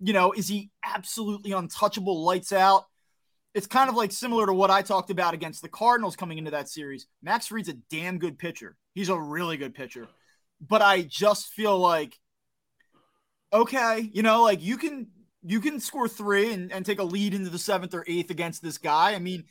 [0.00, 2.84] you know, is he absolutely untouchable, lights out?
[3.52, 6.52] It's kind of like similar to what I talked about against the Cardinals coming into
[6.52, 7.06] that series.
[7.22, 8.76] Max Fried's a damn good pitcher.
[8.94, 10.08] He's a really good pitcher.
[10.60, 12.18] But I just feel like,
[13.52, 15.08] okay, you know, like you can
[15.46, 18.62] you can score three and, and take a lead into the seventh or eighth against
[18.62, 19.14] this guy.
[19.14, 19.44] I mean,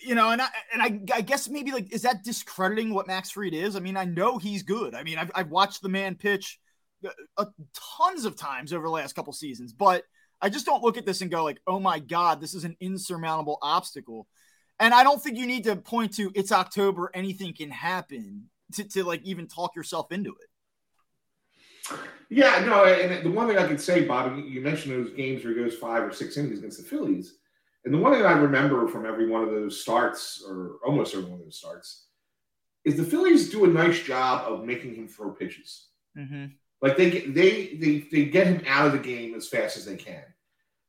[0.00, 3.30] you know, and I and I, I guess maybe like is that discrediting what Max
[3.30, 3.76] Fried is?
[3.76, 4.94] I mean, I know he's good.
[4.94, 6.58] I mean, I've, I've watched the man pitch
[7.04, 7.46] a, uh, a,
[7.96, 10.04] tons of times over the last couple seasons, but
[10.40, 12.76] I just don't look at this and go like, oh my god, this is an
[12.80, 14.26] insurmountable obstacle.
[14.80, 18.84] And I don't think you need to point to it's October, anything can happen to,
[18.84, 21.98] to like even talk yourself into it.
[22.28, 25.54] Yeah, no, and the one thing I could say, Bobby, you mentioned those games where
[25.54, 27.34] he goes five or six innings against the Phillies
[27.88, 31.24] and the one thing I remember from every one of those starts, or almost every
[31.24, 32.08] one of those starts,
[32.84, 35.86] is the Phillies do a nice job of making him throw pitches.
[36.14, 36.48] Mm-hmm.
[36.82, 39.86] Like they get they they they get him out of the game as fast as
[39.86, 40.22] they can.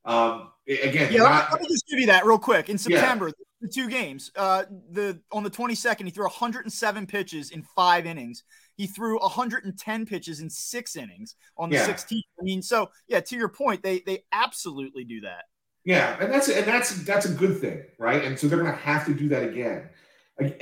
[0.04, 1.22] Um, again, yeah.
[1.22, 2.68] Not, let me just give you that real quick.
[2.68, 3.32] In September, yeah.
[3.62, 8.44] the two games, uh, the on the 22nd, he threw 107 pitches in five innings.
[8.76, 11.86] He threw 110 pitches in six innings on the yeah.
[11.86, 12.20] 16th.
[12.38, 15.44] I mean, so yeah, to your point, they they absolutely do that.
[15.90, 18.24] Yeah, and that's and that's that's a good thing, right?
[18.24, 19.88] And so they're going to have to do that again.
[20.40, 20.52] Eh,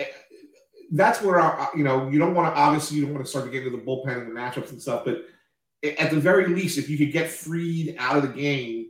[0.93, 3.45] that's where our, you know you don't want to obviously you don't want to start
[3.45, 5.27] to get into the bullpen and the matchups and stuff, but
[5.85, 8.87] at the very least, if you could get Fried out of the game,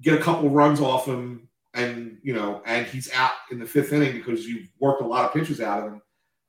[0.00, 3.92] get a couple runs off him, and you know, and he's out in the fifth
[3.92, 6.02] inning because you've worked a lot of pitches out of him,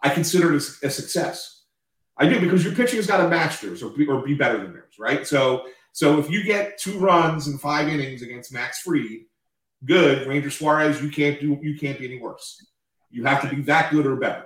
[0.04, 1.64] I consider it a, a success.
[2.20, 4.60] I do because your pitching has got to match theirs or be, or be better
[4.60, 5.26] than theirs, right?
[5.26, 5.66] So
[5.98, 9.22] so if you get two runs in five innings against Max Fried,
[9.84, 10.28] good.
[10.28, 12.64] Ranger Suarez, you can't do you can't be any worse.
[13.10, 14.46] You have to be that good or better.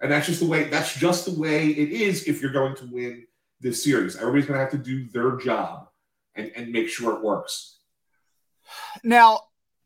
[0.00, 2.88] And that's just the way that's just the way it is if you're going to
[2.92, 3.26] win
[3.60, 4.14] this series.
[4.14, 5.88] Everybody's gonna have to do their job
[6.36, 7.80] and, and make sure it works.
[9.02, 9.40] Now,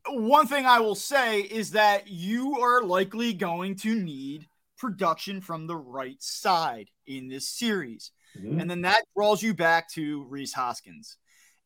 [0.06, 5.66] one thing I will say is that you are likely going to need production from
[5.66, 8.10] the right side in this series.
[8.38, 8.60] Mm-hmm.
[8.60, 11.16] And then that draws you back to Rhys Hoskins.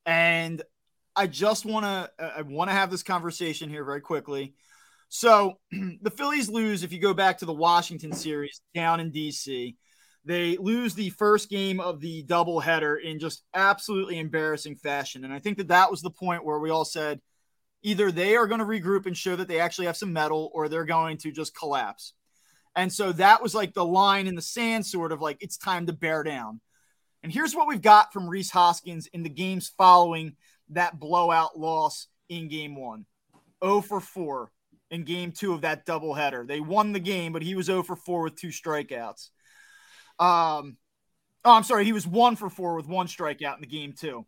[0.07, 0.63] And
[1.17, 4.55] I just want to I want to have this conversation here very quickly.
[5.09, 9.77] So, the Phillies lose if you go back to the Washington series down in DC.
[10.27, 15.23] They lose the first game of the doubleheader in just absolutely embarrassing fashion.
[15.23, 17.21] And I think that that was the point where we all said
[17.83, 20.69] either they are going to regroup and show that they actually have some mettle or
[20.69, 22.15] they're going to just collapse.
[22.77, 25.87] And so that was like the line in the sand, sort of like it's time
[25.87, 26.61] to bear down.
[27.23, 30.37] And here's what we've got from Rhys Hoskins in the games following
[30.71, 33.07] that blowout loss in game one
[33.65, 34.51] 0 for 4
[34.91, 36.47] in game two of that doubleheader.
[36.47, 39.31] They won the game, but he was 0 for 4 with two strikeouts.
[40.19, 40.77] Um,
[41.45, 44.27] oh, I'm sorry, he was 1 for 4 with one strikeout in the game two.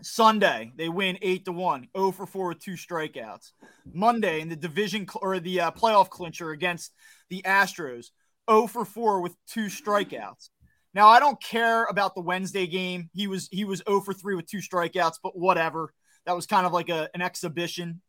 [0.00, 3.52] Sunday, they win 8 to 1, 0 for 4 with two strikeouts.
[3.92, 6.92] Monday, in the division cl- or the uh, playoff clincher against
[7.30, 8.06] the Astros,
[8.50, 10.50] 0 for 4 with two strikeouts.
[10.94, 13.10] Now, I don't care about the Wednesday game.
[13.14, 15.92] He was he was 0 for 3 with two strikeouts, but whatever.
[16.26, 18.00] That was kind of like a, an exhibition.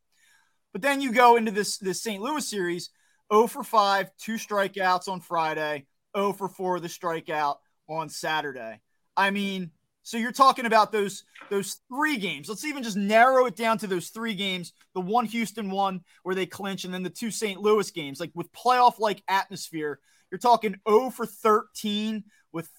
[0.71, 2.21] But then you go into this this St.
[2.21, 2.89] Louis series,
[3.31, 8.81] 0 for 5, two strikeouts on Friday, 0 for 4 the strikeout on Saturday.
[9.15, 9.71] I mean,
[10.03, 12.49] so you're talking about those those three games.
[12.49, 14.73] Let's even just narrow it down to those three games.
[14.93, 17.59] The one Houston one where they clinch, and then the two St.
[17.59, 18.19] Louis games.
[18.19, 22.69] Like with playoff like atmosphere, you're talking 0 for 13 with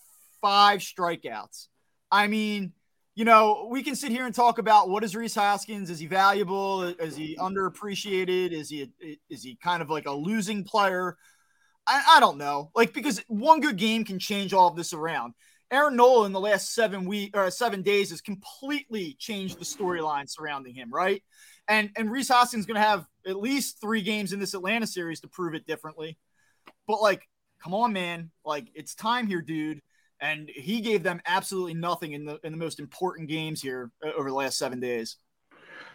[0.42, 1.68] five strikeouts.
[2.10, 2.72] I mean,
[3.14, 5.88] you know, we can sit here and talk about what is Rhys Hoskins?
[5.88, 6.82] Is he valuable?
[6.82, 8.52] Is he underappreciated?
[8.52, 8.90] Is he
[9.30, 11.16] is he kind of like a losing player?
[11.86, 12.70] I, I don't know.
[12.74, 15.34] Like because one good game can change all of this around.
[15.74, 20.30] Aaron Nola in the last seven week or seven days has completely changed the storyline
[20.30, 21.22] surrounding him, right?
[21.66, 25.20] And and Rhys Hoskins going to have at least three games in this Atlanta series
[25.20, 26.16] to prove it differently.
[26.86, 27.28] But like,
[27.62, 28.30] come on, man!
[28.44, 29.80] Like it's time here, dude.
[30.20, 34.12] And he gave them absolutely nothing in the in the most important games here uh,
[34.16, 35.16] over the last seven days.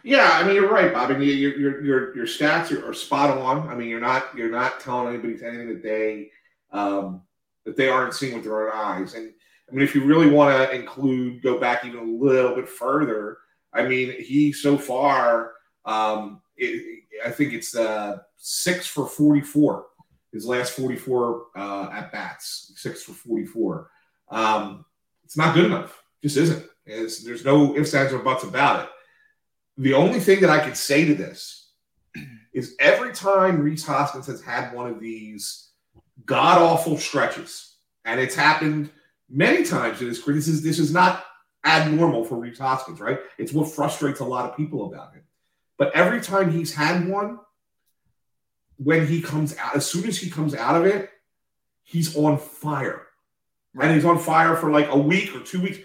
[0.02, 1.10] Yeah, I mean you're right, Bob.
[1.10, 3.66] I mean your your your your stats are, are spot on.
[3.68, 6.30] I mean you're not you're not telling anybody anything that they
[6.70, 7.22] um,
[7.64, 9.14] that they aren't seeing with their own eyes.
[9.14, 9.32] And
[9.70, 13.38] I mean, if you really want to include, go back even a little bit further.
[13.72, 15.52] I mean, he so far,
[15.84, 19.86] um, it, I think it's uh, six for 44.
[20.32, 23.90] His last 44 uh, at bats, six for 44.
[24.30, 24.84] Um,
[25.24, 26.02] it's not good enough.
[26.22, 26.66] Just isn't.
[26.86, 28.90] It's, there's no ifs, ands, or buts about it.
[29.78, 31.70] The only thing that I could say to this
[32.52, 35.70] is every time Rhys Hoskins has had one of these
[36.26, 38.90] god awful stretches, and it's happened
[39.30, 40.36] many times in his career.
[40.36, 41.24] This is this is not
[41.64, 43.20] abnormal for Rhys Hoskins, right?
[43.38, 45.22] It's what frustrates a lot of people about him.
[45.78, 47.38] But every time he's had one,
[48.76, 51.10] when he comes out, as soon as he comes out of it,
[51.84, 53.06] he's on fire.
[53.72, 53.86] Right.
[53.86, 55.78] And he's on fire for like a week or two weeks.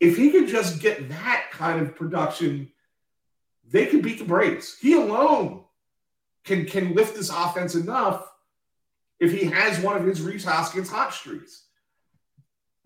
[0.00, 2.70] If he could just get that kind of production,
[3.68, 4.76] they could beat the Braves.
[4.80, 5.64] He alone
[6.44, 8.26] can can lift this offense enough
[9.20, 11.67] if he has one of his Rhys Hoskins hot streaks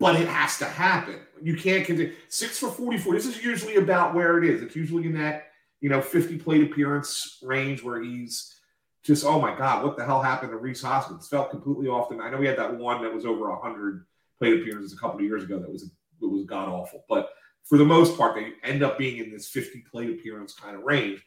[0.03, 1.15] but it has to happen.
[1.41, 2.11] You can't continue.
[2.27, 3.13] Six for 44.
[3.13, 4.61] This is usually about where it is.
[4.61, 5.45] It's usually in that,
[5.79, 8.53] you know, 50 plate appearance range where he's
[9.01, 11.29] just, oh my God, what the hell happened to Rhys Hoskins?
[11.29, 12.17] Felt completely off the.
[12.17, 14.05] I know we had that one that was over 100
[14.39, 17.05] plate appearances a couple of years ago that was, it was god awful.
[17.07, 17.29] But
[17.63, 20.83] for the most part, they end up being in this 50 plate appearance kind of
[20.83, 21.25] range.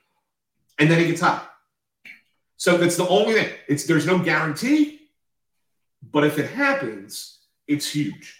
[0.79, 1.51] And then he gets hot.
[2.59, 3.49] So that's the only thing.
[3.69, 5.01] It's there's no guarantee,
[6.13, 8.37] but if it happens, it's huge.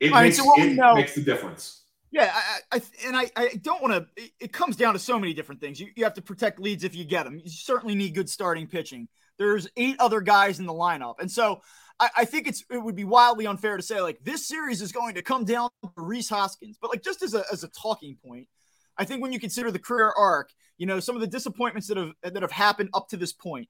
[0.00, 1.82] It, makes, so it makes the difference.
[2.10, 4.30] Yeah, I, I, and I, I don't want to.
[4.40, 5.78] It comes down to so many different things.
[5.78, 7.38] You, you have to protect leads if you get them.
[7.38, 9.08] You certainly need good starting pitching.
[9.38, 11.60] There's eight other guys in the lineup, and so
[12.00, 14.90] I, I think it's it would be wildly unfair to say like this series is
[14.90, 16.78] going to come down to Rhys Hoskins.
[16.80, 18.48] But like just as a as a talking point,
[18.96, 21.96] I think when you consider the career arc, you know, some of the disappointments that
[21.96, 23.68] have that have happened up to this point,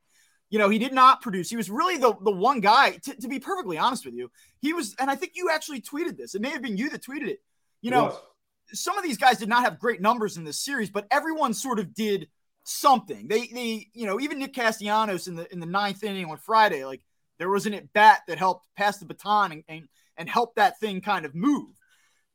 [0.50, 1.48] you know, he did not produce.
[1.48, 4.30] He was really the, the one guy, to, to, be perfectly honest with you.
[4.58, 6.34] He was, and I think you actually tweeted this.
[6.34, 7.40] It may have been you that tweeted it.
[7.80, 8.18] You know,
[8.72, 11.78] some of these guys did not have great numbers in this series, but everyone sort
[11.78, 12.28] of did
[12.64, 13.28] something.
[13.28, 16.84] They, they, you know, even Nick Castellanos in the in the ninth inning on Friday,
[16.84, 17.00] like
[17.38, 20.78] there was an at bat that helped pass the baton and, and and help that
[20.78, 21.70] thing kind of move.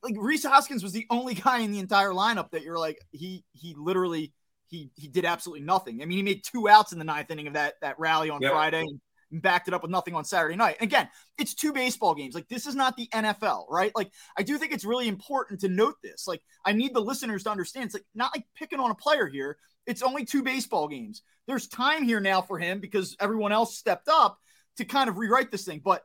[0.01, 3.43] Like Rhys Hoskins was the only guy in the entire lineup that you're like he
[3.53, 4.33] he literally
[4.75, 6.01] he he did absolutely nothing.
[6.01, 8.41] I mean, he made two outs in the ninth inning of that that rally on
[8.41, 8.51] yep.
[8.51, 8.83] Friday
[9.31, 10.77] and backed it up with nothing on Saturday night.
[10.79, 12.35] And again, it's two baseball games.
[12.35, 13.91] Like this is not the NFL, right?
[13.95, 16.27] Like I do think it's really important to note this.
[16.27, 17.85] Like I need the listeners to understand.
[17.85, 19.57] It's like not like picking on a player here.
[19.85, 21.21] It's only two baseball games.
[21.47, 24.39] There's time here now for him because everyone else stepped up
[24.77, 25.81] to kind of rewrite this thing.
[25.83, 26.03] But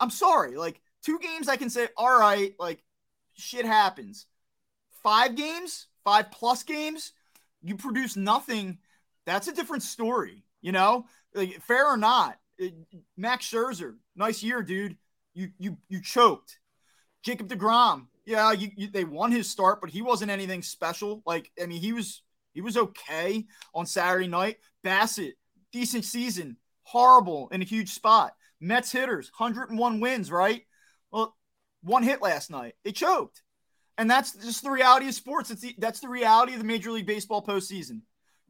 [0.00, 2.82] I'm sorry, like two games, I can say, all right, like
[3.34, 4.26] shit happens.
[5.02, 7.12] Five games, five plus games,
[7.62, 8.78] you produce nothing.
[9.26, 12.38] That's a different story, you know, like, fair or not.
[12.58, 12.74] It,
[13.16, 14.96] Max Scherzer, nice year, dude.
[15.34, 16.58] You you you choked.
[17.22, 21.22] Jacob Degrom, yeah, you, you, they won his start, but he wasn't anything special.
[21.24, 22.22] Like I mean, he was
[22.52, 24.58] he was okay on Saturday night.
[24.84, 25.32] Bassitt,
[25.72, 28.34] decent season, horrible in a huge spot.
[28.60, 30.62] Mets hitters, 101 wins, right?
[31.10, 31.36] Well,
[31.82, 32.74] one hit last night.
[32.84, 33.41] They choked.
[33.98, 35.50] And that's just the reality of sports.
[35.50, 38.00] It's the, that's the reality of the Major League Baseball postseason.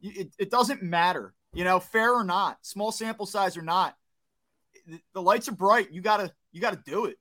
[0.01, 3.95] It, it doesn't matter, you know, fair or not, small sample size or not.
[4.87, 5.91] The, the lights are bright.
[5.91, 7.17] You gotta you gotta do it.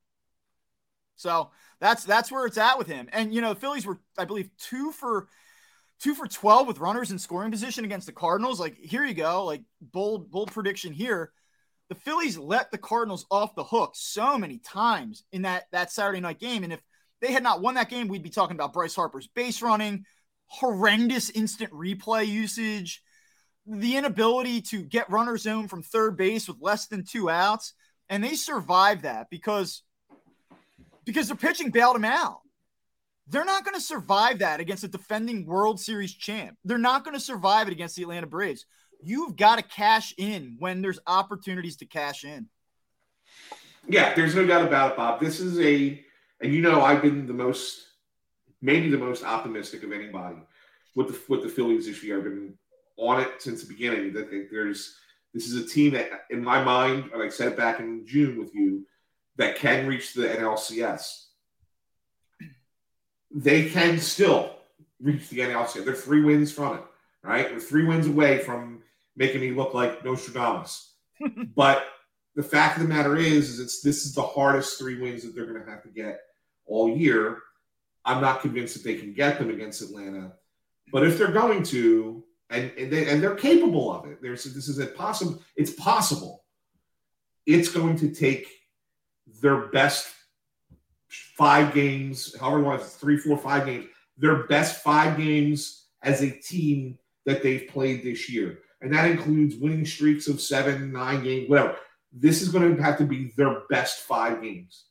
[1.16, 3.08] So that's that's where it's at with him.
[3.12, 5.28] And you know, the Phillies were, I believe, two for
[6.02, 8.58] two for 12 with runners in scoring position against the Cardinals.
[8.58, 9.44] Like, here you go.
[9.44, 11.30] Like, bold, bold prediction here.
[11.88, 16.18] The Phillies let the Cardinals off the hook so many times in that, that Saturday
[16.18, 16.64] night game.
[16.64, 16.80] And if
[17.22, 20.04] they had not won that game, we'd be talking about Bryce Harper's base running,
[20.46, 23.00] horrendous instant replay usage,
[23.64, 27.74] the inability to get runners home from third base with less than two outs.
[28.10, 29.82] And they survived that because
[31.04, 32.40] because their pitching bailed them out.
[33.28, 36.56] They're not going to survive that against a defending World Series champ.
[36.64, 38.66] They're not going to survive it against the Atlanta Braves.
[39.02, 42.48] You've got to cash in when there's opportunities to cash in.
[43.88, 45.20] Yeah, there's no doubt about it, Bob.
[45.20, 46.04] This is a,
[46.42, 47.86] and you know, I've been the most,
[48.60, 50.36] maybe the most optimistic of anybody
[50.94, 52.18] with the with the Phillies this year.
[52.18, 52.54] I've been
[52.96, 54.12] on it since the beginning.
[54.12, 54.96] That there's
[55.32, 58.38] this is a team that, in my mind, and I said it back in June
[58.38, 58.86] with you,
[59.36, 61.22] that can reach the NLCS
[63.34, 64.56] they can still
[65.00, 65.84] reach the NLCS.
[65.84, 66.84] They're three wins from it,
[67.22, 67.48] right?
[67.48, 68.82] They're three wins away from
[69.16, 70.94] making me look like Nostradamus.
[71.54, 71.84] but
[72.34, 75.34] the fact of the matter is, is it's this is the hardest three wins that
[75.34, 76.20] they're going to have to get
[76.66, 77.38] all year.
[78.04, 80.32] I'm not convinced that they can get them against Atlanta,
[80.92, 84.68] but if they're going to, and and, they, and they're capable of it, there's this
[84.68, 85.40] is a possible.
[85.56, 86.44] It's possible.
[87.46, 88.48] It's going to take
[89.40, 90.12] their best
[91.36, 96.98] five games, however long three, four, five games, their best five games as a team
[97.26, 98.58] that they've played this year.
[98.80, 101.76] And that includes winning streaks of seven, nine games, whatever.
[102.12, 104.86] This is going to have to be their best five games.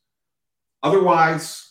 [0.82, 1.70] Otherwise,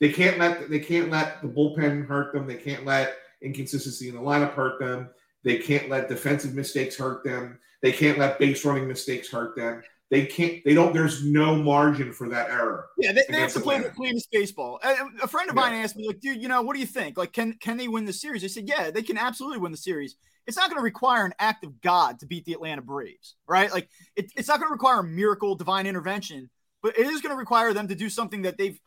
[0.00, 2.46] they can't let they can't let the bullpen hurt them.
[2.46, 5.10] They can't let inconsistency in the lineup hurt them.
[5.44, 7.58] They can't let defensive mistakes hurt them.
[7.82, 9.82] They can't let base running mistakes hurt them.
[10.10, 10.64] They can't.
[10.64, 10.92] They don't.
[10.92, 12.88] There's no margin for that error.
[12.96, 14.80] Yeah, they, they have to play the cleanest baseball.
[14.82, 15.62] A, friend of yeah.
[15.62, 17.18] mine asked me, like, dude, you know, what do you think?
[17.18, 18.44] Like, can can they win the series?
[18.44, 20.16] I said, yeah, they can absolutely win the series.
[20.46, 23.72] It's not going to require an act of God to beat the Atlanta Braves, right?
[23.72, 26.50] Like, it, it's not going to require a miracle, divine intervention,
[26.86, 28.80] but it is going to require them to do something that they've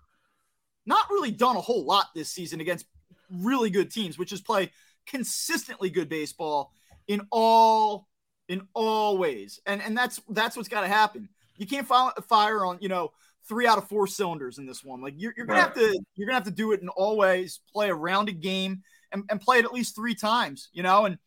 [0.85, 2.85] not really done a whole lot this season against
[3.29, 4.71] really good teams, which is play
[5.05, 6.71] consistently good baseball
[7.09, 8.07] in all
[8.47, 9.59] in all ways.
[9.65, 11.27] And and that's that's what's got to happen.
[11.57, 13.11] You can't fire on, you know,
[13.49, 15.01] three out of four cylinders in this one.
[15.01, 17.59] Like you're, you're gonna have to you're gonna have to do it in all ways,
[17.73, 18.81] play a rounded game
[19.11, 21.17] and, and play it at least three times, you know, and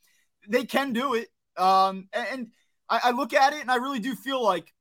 [0.49, 1.29] they can do it.
[1.59, 2.49] Um, and
[2.89, 4.73] I, I look at it and I really do feel like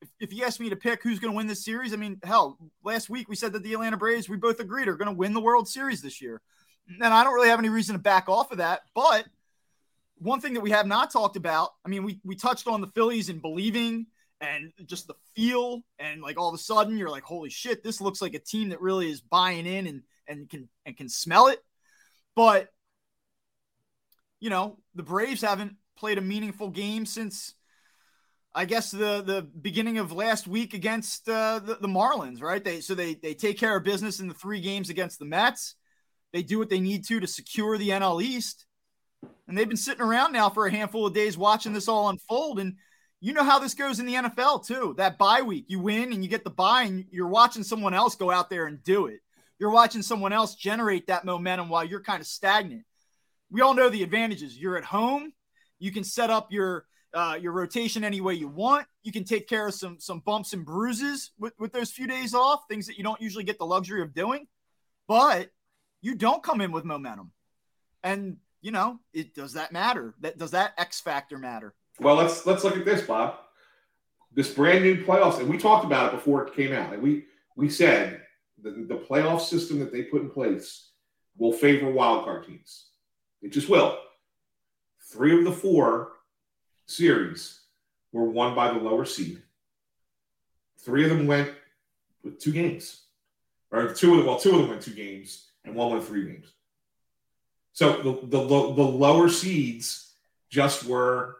[0.00, 2.20] if, if you ask me to pick who's going to win this series, I mean,
[2.22, 5.16] hell, last week we said that the Atlanta Braves, we both agreed, are going to
[5.16, 6.40] win the World Series this year.
[6.88, 8.80] And I don't really have any reason to back off of that.
[8.94, 9.26] But
[10.16, 12.86] one thing that we have not talked about, I mean, we we touched on the
[12.88, 14.06] Phillies and believing
[14.40, 18.00] and just the feel and like all of a sudden you're like holy shit this
[18.00, 21.48] looks like a team that really is buying in and and can and can smell
[21.48, 21.58] it
[22.36, 22.68] but
[24.40, 27.54] you know the braves haven't played a meaningful game since
[28.54, 32.80] i guess the the beginning of last week against uh, the, the marlins right they
[32.80, 35.74] so they they take care of business in the three games against the mets
[36.32, 38.66] they do what they need to to secure the nl east
[39.46, 42.58] and they've been sitting around now for a handful of days watching this all unfold
[42.58, 42.76] and
[43.20, 44.94] you know how this goes in the NFL too.
[44.96, 48.14] That bye week, you win and you get the bye, and you're watching someone else
[48.14, 49.20] go out there and do it.
[49.58, 52.84] You're watching someone else generate that momentum while you're kind of stagnant.
[53.50, 54.56] We all know the advantages.
[54.56, 55.32] You're at home.
[55.80, 56.84] You can set up your
[57.14, 58.86] uh, your rotation any way you want.
[59.02, 62.34] You can take care of some some bumps and bruises with, with those few days
[62.34, 64.46] off, things that you don't usually get the luxury of doing.
[65.06, 65.50] But
[66.02, 67.32] you don't come in with momentum,
[68.02, 70.14] and you know it does that matter?
[70.20, 71.74] That does that X factor matter?
[72.00, 73.36] Well, let's let's look at this, Bob.
[74.32, 76.92] This brand new playoffs, and we talked about it before it came out.
[76.92, 77.24] And we
[77.56, 78.20] we said
[78.62, 80.90] the, the playoff system that they put in place
[81.36, 82.90] will favor wildcard teams.
[83.40, 83.98] It just will.
[85.10, 86.12] Three of the four
[86.88, 87.60] series
[88.12, 89.42] were won by the lower seed.
[90.78, 91.50] Three of them went
[92.24, 93.02] with two games,
[93.70, 94.26] or two of them.
[94.26, 96.52] Well, two of them went two games, and one went three games.
[97.72, 100.14] So the the, the lower seeds
[100.50, 101.38] just were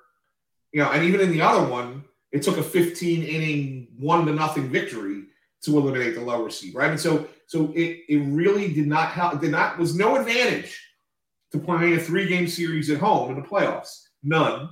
[0.72, 4.32] you know, and even in the other one, it took a 15 inning one to
[4.32, 5.24] nothing victory
[5.62, 6.90] to eliminate the lower seed, right?
[6.90, 10.80] And so, so it, it really did not help, did not was no advantage
[11.52, 14.70] to playing a three game series at home in the playoffs, none.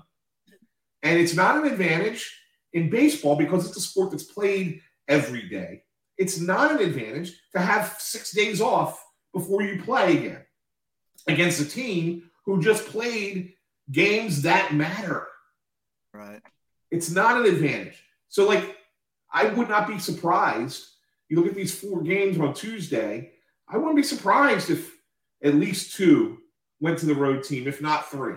[1.06, 2.36] And it's not an advantage
[2.72, 5.82] in baseball because it's a sport that's played every day.
[6.18, 9.00] It's not an advantage to have six days off
[9.32, 10.44] before you play again
[11.28, 13.52] against a team who just played
[13.92, 15.28] games that matter.
[16.12, 16.40] Right.
[16.90, 18.02] It's not an advantage.
[18.28, 18.76] So, like,
[19.32, 20.86] I would not be surprised.
[21.28, 23.32] You look at these four games on Tuesday,
[23.68, 24.92] I wouldn't be surprised if
[25.42, 26.38] at least two
[26.80, 28.34] went to the road team, if not three.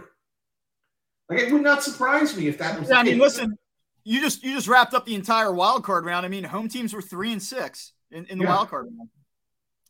[1.29, 2.89] Like, it would not surprise me if that was.
[2.89, 3.57] Yeah, I mean, listen,
[4.03, 6.25] you just you just wrapped up the entire wild card round.
[6.25, 8.55] I mean, home teams were three and six in, in the yeah.
[8.55, 9.09] wild card round.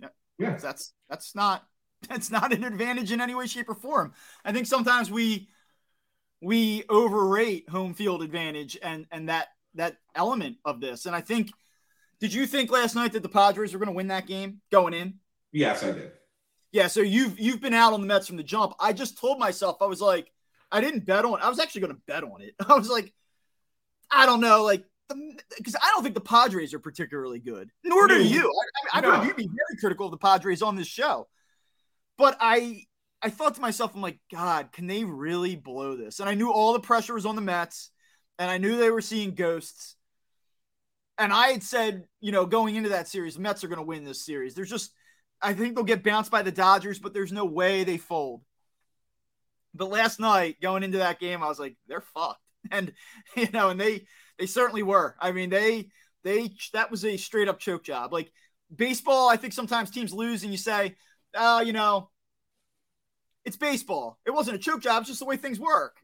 [0.02, 1.66] Yeah, yeah, that's that's not
[2.10, 4.14] that's not an advantage in any way, shape, or form.
[4.44, 5.48] I think sometimes we
[6.42, 11.06] we overrate home field advantage and and that that element of this.
[11.06, 11.52] And I think,
[12.20, 14.94] did you think last night that the Padres were going to win that game going
[14.94, 15.16] in?
[15.52, 16.12] Yes, I did.
[16.72, 18.74] Yeah, so you've you've been out on the Mets from the jump.
[18.80, 20.32] I just told myself I was like,
[20.72, 21.42] I didn't bet on.
[21.42, 22.56] I was actually going to bet on it.
[22.68, 23.14] I was like,
[24.12, 24.86] I don't know, like
[25.58, 27.72] because I don't think the Padres are particularly good.
[27.84, 28.52] Nor do you.
[28.94, 31.28] I, I, I know you'd be very critical of the Padres on this show,
[32.18, 32.84] but I
[33.22, 36.20] I thought to myself, I'm like, God, can they really blow this?
[36.20, 37.92] And I knew all the pressure was on the Mets,
[38.38, 39.96] and I knew they were seeing ghosts.
[41.18, 43.84] And I had said, you know, going into that series, the Mets are going to
[43.84, 44.56] win this series.
[44.56, 44.94] There's just,
[45.42, 48.42] I think they'll get bounced by the Dodgers, but there's no way they fold.
[49.74, 52.42] But last night, going into that game, I was like, they're fucked.
[52.72, 52.92] And,
[53.38, 54.06] you know, and they,
[54.38, 55.16] they certainly were.
[55.20, 55.88] I mean, they,
[56.26, 58.12] they, that was a straight up choke job.
[58.12, 58.34] Like
[58.76, 60.98] baseball, I think sometimes teams lose and you say,
[61.36, 62.10] oh, you know,
[63.46, 64.20] it's baseball.
[64.26, 65.02] It wasn't a choke job.
[65.02, 65.96] It's just the way things work.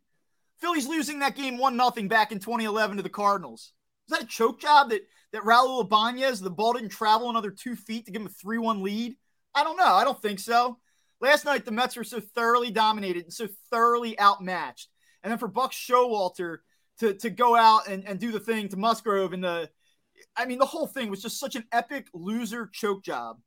[0.59, 3.73] Phillies losing that game one nothing back in 2011 to the Cardinals.
[4.09, 5.01] Was that a choke job that
[5.33, 8.57] that Raul Ibanez the ball didn't travel another two feet to give him a three
[8.57, 9.15] one lead?
[9.53, 9.83] I don't know.
[9.83, 10.77] I don't think so.
[11.21, 14.89] Last night the Mets were so thoroughly dominated and so thoroughly outmatched,
[15.23, 16.57] and then for Buck Showalter
[16.99, 19.69] to to go out and, and do the thing to Musgrove and the,
[20.35, 23.37] I mean the whole thing was just such an epic loser choke job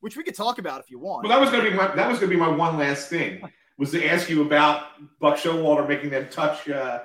[0.00, 1.22] which we could talk about if you want.
[1.22, 3.08] Well, that was going to be my that was going to be my one last
[3.08, 3.40] thing
[3.78, 4.86] was to ask you about
[5.20, 7.00] Buck Showalter making them touch uh,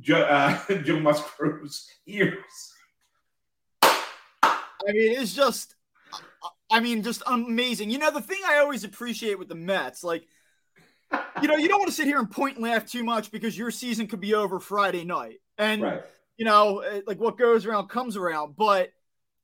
[0.00, 2.72] Joe, uh, Joe Musgrove's ears.
[3.82, 5.74] I mean, it's just,
[6.70, 7.90] I mean, just amazing.
[7.90, 10.26] You know, the thing I always appreciate with the Mets, like,
[11.42, 13.58] you know, you don't want to sit here and point and laugh too much because
[13.58, 16.02] your season could be over Friday night, and right.
[16.36, 18.92] you know, eh, like what goes around comes around, but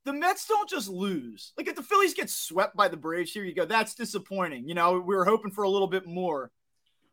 [0.04, 1.52] the Mets don't just lose.
[1.56, 3.64] Like if the Phillies get swept by the Braves, here you go.
[3.64, 4.68] That's disappointing.
[4.68, 6.52] You know, we were hoping for a little bit more.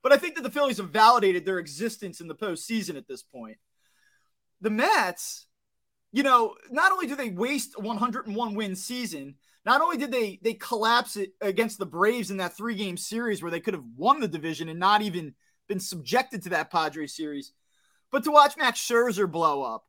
[0.03, 3.23] But I think that the Phillies have validated their existence in the postseason at this
[3.23, 3.57] point.
[4.61, 5.47] The Mets,
[6.11, 9.35] you know, not only do they waste a 101 win season,
[9.65, 13.41] not only did they they collapse it against the Braves in that three game series
[13.41, 15.33] where they could have won the division and not even
[15.67, 17.53] been subjected to that Padres series,
[18.11, 19.85] but to watch Max Scherzer blow up,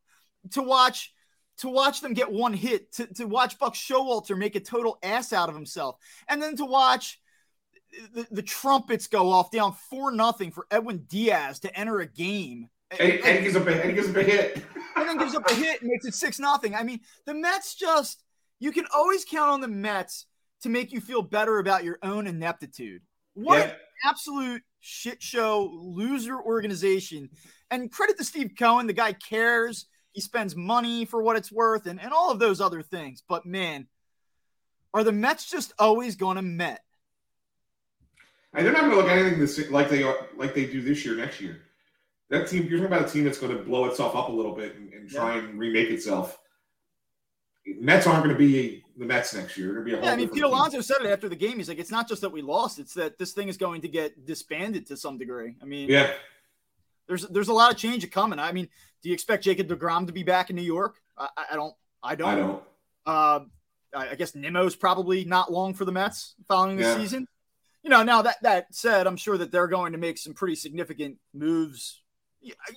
[0.51, 1.13] to watch
[1.57, 5.31] to watch them get one hit, to, to watch Buck Showalter make a total ass
[5.31, 5.97] out of himself,
[6.27, 7.19] and then to watch
[8.13, 12.69] the, the trumpets go off down four nothing for Edwin Diaz to enter a game
[12.91, 14.63] And, and, he gives up a, and he gives up a hit.
[14.95, 16.75] and then gives up a hit and makes it six nothing.
[16.75, 18.24] I mean, the Mets just
[18.59, 20.25] you can always count on the Mets
[20.61, 23.01] to make you feel better about your own ineptitude.
[23.33, 27.29] What an absolute shit show loser organization.
[27.69, 29.87] And credit to Steve Cohen, the guy cares.
[30.13, 33.21] He spends money for what it's worth and, and all of those other things.
[33.27, 33.87] But man,
[34.93, 36.81] are the Mets just always going to Met?
[38.53, 41.03] And they're not going to look anything this, like they are, like they do this
[41.03, 41.63] year, next year.
[42.29, 44.53] That team, you're talking about a team that's going to blow itself up a little
[44.53, 45.43] bit and, and try yeah.
[45.43, 46.39] and remake itself.
[47.65, 49.81] Mets aren't going to be the Mets next year.
[49.81, 51.57] Be yeah, I mean, Pete Alonso said it after the game.
[51.57, 53.87] He's like, it's not just that we lost; it's that this thing is going to
[53.87, 55.55] get disbanded to some degree.
[55.61, 56.11] I mean, yeah,
[57.07, 58.39] there's there's a lot of change coming.
[58.39, 58.69] I mean,
[59.01, 61.01] do you expect Jacob Degrom to be back in New York?
[61.17, 61.73] I, I don't.
[62.03, 62.27] I don't.
[62.27, 62.63] I don't.
[63.05, 63.39] Uh,
[63.95, 66.97] I guess Nimmo's probably not long for the Mets following the yeah.
[66.97, 67.27] season.
[67.83, 70.55] You know, now that that said, I'm sure that they're going to make some pretty
[70.55, 72.01] significant moves.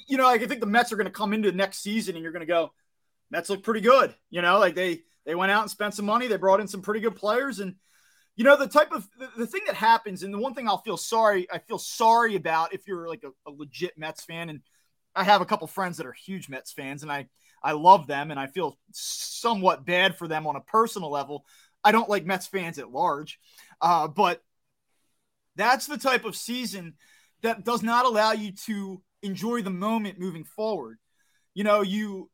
[0.07, 2.33] You know, I think the Mets are going to come into next season, and you're
[2.33, 2.73] going to go,
[3.31, 4.15] Mets look pretty good.
[4.31, 6.27] You know, like they they went out and spent some money.
[6.27, 7.75] They brought in some pretty good players, and
[8.37, 10.83] you know the type of the, the thing that happens, and the one thing I'll
[10.83, 14.61] feel sorry I feel sorry about if you're like a, a legit Mets fan, and
[15.15, 17.29] I have a couple friends that are huge Mets fans, and I
[17.63, 21.45] I love them, and I feel somewhat bad for them on a personal level.
[21.85, 23.39] I don't like Mets fans at large,
[23.81, 24.43] uh, but
[25.57, 26.95] that's the type of season
[27.43, 30.99] that does not allow you to enjoy the moment moving forward.
[31.55, 32.31] You know, you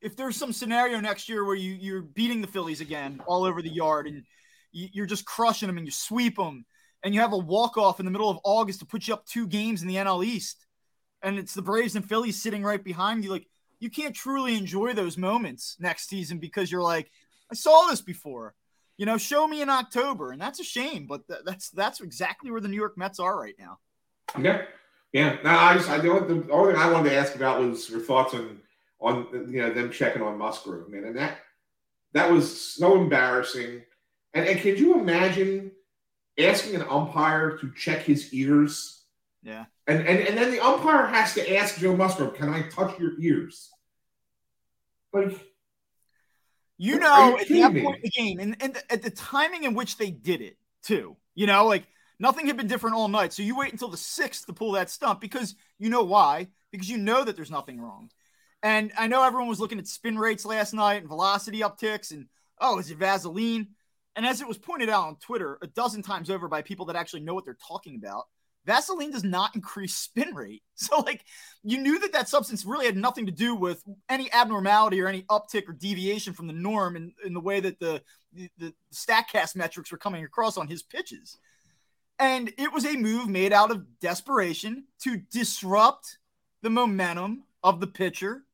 [0.00, 3.62] if there's some scenario next year where you you're beating the Phillies again all over
[3.62, 4.24] the yard and
[4.72, 6.66] you, are just crushing them and you sweep them
[7.02, 9.24] and you have a walk off in the middle of August to put you up
[9.24, 10.66] two games in the NL East
[11.22, 13.46] and it's the Braves and Phillies sitting right behind you like
[13.78, 17.10] you can't truly enjoy those moments next season because you're like
[17.50, 18.54] I saw this before.
[18.98, 20.32] You know show me in October.
[20.32, 23.38] And that's a shame but th- that's that's exactly where the New York Mets are
[23.38, 23.78] right now.
[24.38, 24.62] Yeah.
[25.12, 25.38] Yeah.
[25.42, 28.34] Now I just I the only thing I wanted to ask about was your thoughts
[28.34, 28.60] on
[29.00, 31.38] on you know them checking on Musgrove, man, and that
[32.12, 33.82] that was so embarrassing.
[34.34, 35.72] And, and can you imagine
[36.38, 39.04] asking an umpire to check his ears?
[39.42, 39.66] Yeah.
[39.86, 43.20] And, and and then the umpire has to ask Joe Musgrove, "Can I touch your
[43.20, 43.70] ears?"
[45.12, 45.38] Like,
[46.76, 49.74] you know, you at that point in the game, and, and at the timing in
[49.74, 51.16] which they did it, too.
[51.34, 51.86] You know, like
[52.18, 53.32] nothing had been different all night.
[53.32, 56.48] So you wait until the sixth to pull that stump because you know why?
[56.72, 58.10] Because you know that there's nothing wrong.
[58.62, 62.26] And I know everyone was looking at spin rates last night and velocity upticks and
[62.60, 63.68] oh, is it Vaseline?
[64.14, 66.96] And as it was pointed out on Twitter a dozen times over by people that
[66.96, 68.24] actually know what they're talking about,
[68.64, 70.62] Vaseline does not increase spin rate.
[70.78, 71.24] So, like,
[71.64, 75.22] you knew that that substance really had nothing to do with any abnormality or any
[75.22, 78.02] uptick or deviation from the norm in, in the way that the,
[78.34, 81.38] the, the StatCast metrics were coming across on his pitches.
[82.18, 86.18] And it was a move made out of desperation to disrupt
[86.60, 88.46] the momentum of the pitcher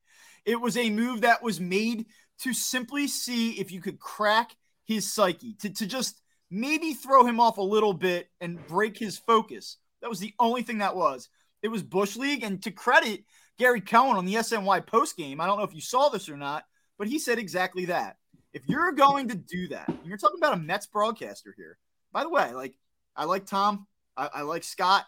[0.44, 2.06] it was a move that was made
[2.40, 7.40] to simply see if you could crack his psyche, to, to just maybe throw him
[7.40, 9.76] off a little bit and break his focus.
[10.00, 11.28] That was the only thing that was.
[11.62, 12.42] It was Bush League.
[12.42, 13.24] And to credit
[13.58, 16.36] Gary Cohen on the SNY post game, I don't know if you saw this or
[16.36, 16.64] not,
[16.98, 18.16] but he said exactly that.
[18.52, 21.78] If you're going to do that, and you're talking about a Mets broadcaster here.
[22.12, 22.74] By the way, like
[23.16, 23.86] I like Tom,
[24.16, 25.06] I, I like Scott.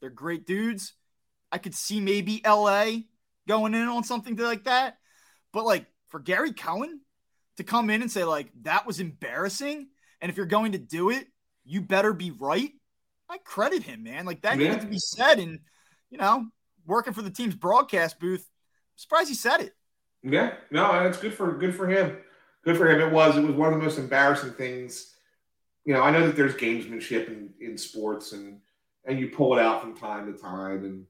[0.00, 0.92] They're great dudes.
[1.50, 2.98] I could see maybe LA
[3.46, 4.98] going in on something like that.
[5.52, 7.00] But like for Gary Cohen
[7.56, 9.88] to come in and say, like, that was embarrassing.
[10.20, 11.26] And if you're going to do it,
[11.64, 12.72] you better be right.
[13.28, 14.26] I credit him, man.
[14.26, 14.68] Like that yeah.
[14.68, 15.38] needed to be said.
[15.38, 15.60] And,
[16.10, 16.46] you know,
[16.86, 19.72] working for the team's broadcast booth, I'm surprised he said it.
[20.22, 22.16] Yeah, no, it's good for good for him.
[22.64, 23.00] Good for him.
[23.00, 23.36] It was.
[23.36, 25.14] It was one of the most embarrassing things.
[25.84, 28.60] You know, I know that there's gamesmanship in, in sports and
[29.04, 31.04] and you pull it out from time to time and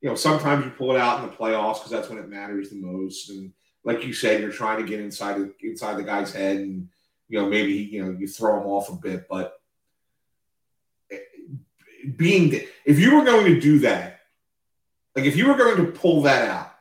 [0.00, 2.70] you know, sometimes you pull it out in the playoffs because that's when it matters
[2.70, 3.30] the most.
[3.30, 3.52] And
[3.84, 6.88] like you said, you're trying to get inside of, inside the guy's head, and
[7.28, 9.26] you know maybe you know you throw him off a bit.
[9.28, 9.60] But
[12.16, 14.20] being if you were going to do that,
[15.16, 16.74] like if you were going to pull that out,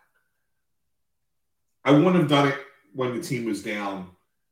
[1.84, 2.58] I wouldn't have done it
[2.94, 4.12] when the team was down.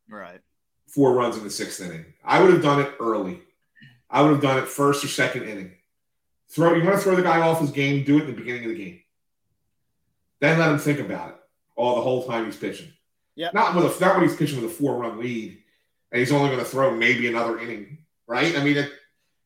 [0.09, 0.39] Right.
[0.87, 2.05] Four runs in the sixth inning.
[2.23, 3.41] I would have done it early.
[4.09, 5.71] I would have done it first or second inning.
[6.49, 8.63] Throw you want to throw the guy off his game, do it in the beginning
[8.65, 9.01] of the game.
[10.39, 11.35] Then let him think about it
[11.75, 12.91] all the whole time he's pitching.
[13.35, 13.49] Yeah.
[13.53, 15.57] Not with a, not when he's pitching with a four run lead
[16.11, 18.57] and he's only going to throw maybe another inning, right?
[18.57, 18.91] I mean, it,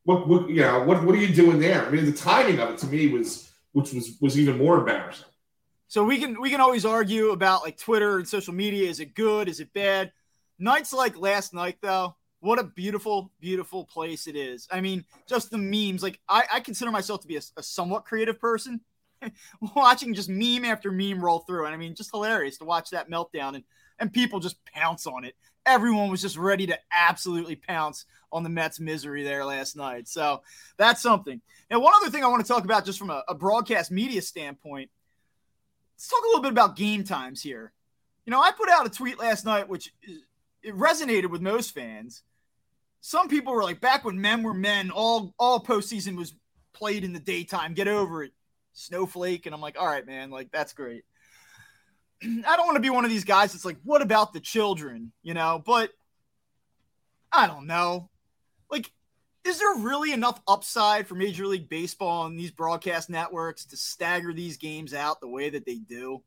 [0.03, 1.85] what what you know what what are you doing there?
[1.85, 5.25] I mean, the timing of it to me was which was was even more embarrassing.
[5.87, 8.89] So we can we can always argue about like Twitter and social media.
[8.89, 9.49] Is it good?
[9.49, 10.11] Is it bad?
[10.59, 14.67] Nights like last night, though, what a beautiful, beautiful place it is.
[14.71, 16.03] I mean, just the memes.
[16.03, 18.81] Like I, I consider myself to be a, a somewhat creative person.
[19.75, 21.65] watching just meme after meme roll through.
[21.65, 23.63] And I mean, just hilarious to watch that meltdown and,
[23.99, 25.35] and people just pounce on it.
[25.65, 30.07] Everyone was just ready to absolutely pounce on the Mets' misery there last night.
[30.07, 30.41] So
[30.77, 31.41] that's something.
[31.69, 34.21] Now, one other thing I want to talk about just from a, a broadcast media
[34.21, 34.89] standpoint,
[35.95, 37.73] let's talk a little bit about game times here.
[38.25, 39.93] You know, I put out a tweet last night, which
[40.63, 42.23] it resonated with most fans.
[43.01, 46.33] Some people were like, back when men were men, all all postseason was
[46.73, 47.73] played in the daytime.
[47.73, 48.31] Get over it,
[48.73, 49.45] snowflake.
[49.45, 51.03] And I'm like, all right, man, like that's great.
[52.23, 55.11] I don't want to be one of these guys that's like, what about the children?
[55.23, 55.91] You know, but
[57.31, 58.09] I don't know.
[58.69, 58.91] Like,
[59.45, 64.33] is there really enough upside for Major League Baseball and these broadcast networks to stagger
[64.33, 66.21] these games out the way that they do?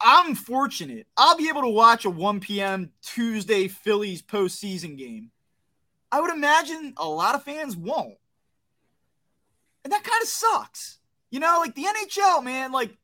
[0.00, 1.06] I'm fortunate.
[1.16, 2.92] I'll be able to watch a 1 p.m.
[3.02, 5.30] Tuesday Phillies postseason game.
[6.12, 8.18] I would imagine a lot of fans won't.
[9.84, 10.98] And that kind of sucks.
[11.30, 12.96] You know, like the NHL, man, like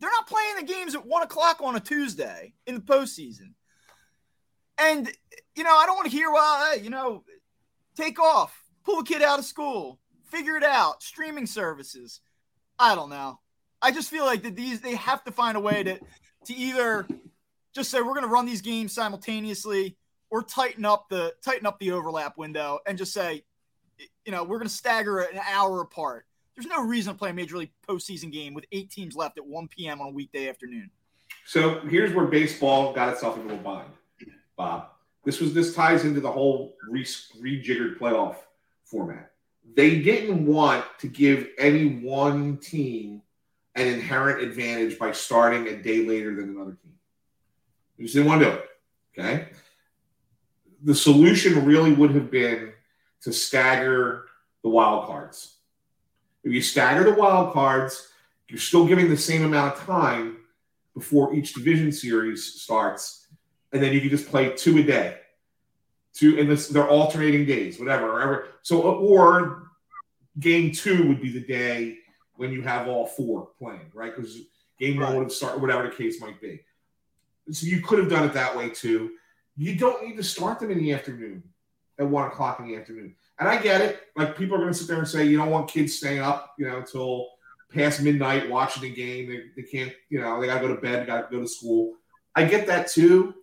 [0.00, 3.54] they're not playing the games at one o'clock on a Tuesday in the postseason.
[4.78, 5.10] And,
[5.54, 7.24] you know, I don't want to hear, well, hey, you know,
[7.96, 9.98] take off, pull a kid out of school,
[10.30, 12.20] figure it out, streaming services.
[12.78, 13.40] I don't know.
[13.80, 15.98] I just feel like that these they have to find a way to
[16.46, 17.06] to either
[17.74, 19.96] just say we're going to run these games simultaneously
[20.30, 23.44] or tighten up the tighten up the overlap window and just say
[24.24, 26.26] you know we're going to stagger an hour apart.
[26.54, 29.46] There's no reason to play a major league postseason game with eight teams left at
[29.46, 30.00] 1 p.m.
[30.00, 30.90] on a weekday afternoon.
[31.44, 33.90] So here's where baseball got itself into a bind,
[34.56, 34.88] Bob.
[35.24, 38.36] This was this ties into the whole re- rejiggered playoff
[38.84, 39.32] format.
[39.74, 43.22] They didn't want to give any one team
[43.74, 46.94] an inherent advantage by starting a day later than another team.
[47.98, 48.64] You just didn't want to do it.
[49.18, 49.48] Okay.
[50.82, 52.72] The solution really would have been
[53.22, 54.26] to stagger
[54.62, 55.56] the wild cards.
[56.44, 58.08] If you stagger the wild cards,
[58.48, 60.38] you're still giving the same amount of time
[60.94, 63.26] before each division series starts,
[63.72, 65.18] and then you can just play two a day.
[66.14, 68.48] Two, and this, they're alternating days, whatever, whatever.
[68.62, 69.70] So, or
[70.38, 71.98] game two would be the day
[72.36, 74.14] when you have all four playing, right?
[74.14, 74.38] Because
[74.78, 75.08] game right.
[75.08, 76.62] one would have started, whatever the case might be.
[77.50, 79.12] So you could have done it that way too.
[79.56, 81.42] You don't need to start them in the afternoon
[81.98, 83.14] at one o'clock in the afternoon.
[83.38, 84.00] And I get it.
[84.16, 86.54] Like people are going to sit there and say, you don't want kids staying up,
[86.58, 87.28] you know, until
[87.72, 89.28] past midnight watching the game.
[89.28, 91.48] They, they can't, you know, they got to go to bed, got to go to
[91.48, 91.94] school.
[92.34, 93.34] I get that too.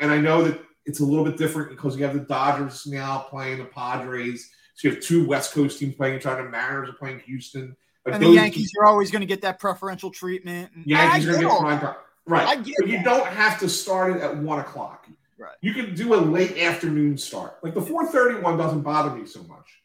[0.00, 3.26] And I know that it's a little bit different because you have the Dodgers now
[3.30, 4.50] playing the Padres.
[4.74, 6.42] So you have two West Coast teams playing each other.
[6.42, 7.76] The Mariners are playing Houston
[8.12, 10.70] and the Yankees are always going to get that preferential treatment.
[10.84, 11.96] Yankees are going to get prime time.
[12.26, 12.46] Right.
[12.46, 15.06] I get but you don't have to start it at one o'clock.
[15.38, 15.54] Right.
[15.60, 17.58] You can do a late afternoon start.
[17.62, 19.82] Like the 4:30 one doesn't bother me so much.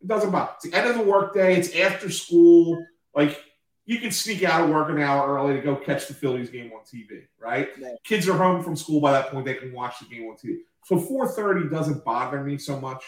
[0.00, 0.52] It doesn't bother.
[0.56, 1.56] It's the end of the workday.
[1.56, 2.84] It's after school.
[3.14, 3.42] Like
[3.86, 6.72] you can sneak out of work an hour early to go catch the Phillies game
[6.72, 7.26] on TV.
[7.38, 7.68] Right.
[7.82, 7.96] right.
[8.04, 9.44] Kids are home from school by that point.
[9.44, 10.58] They can watch the game on TV.
[10.84, 13.02] So 4:30 doesn't bother me so much.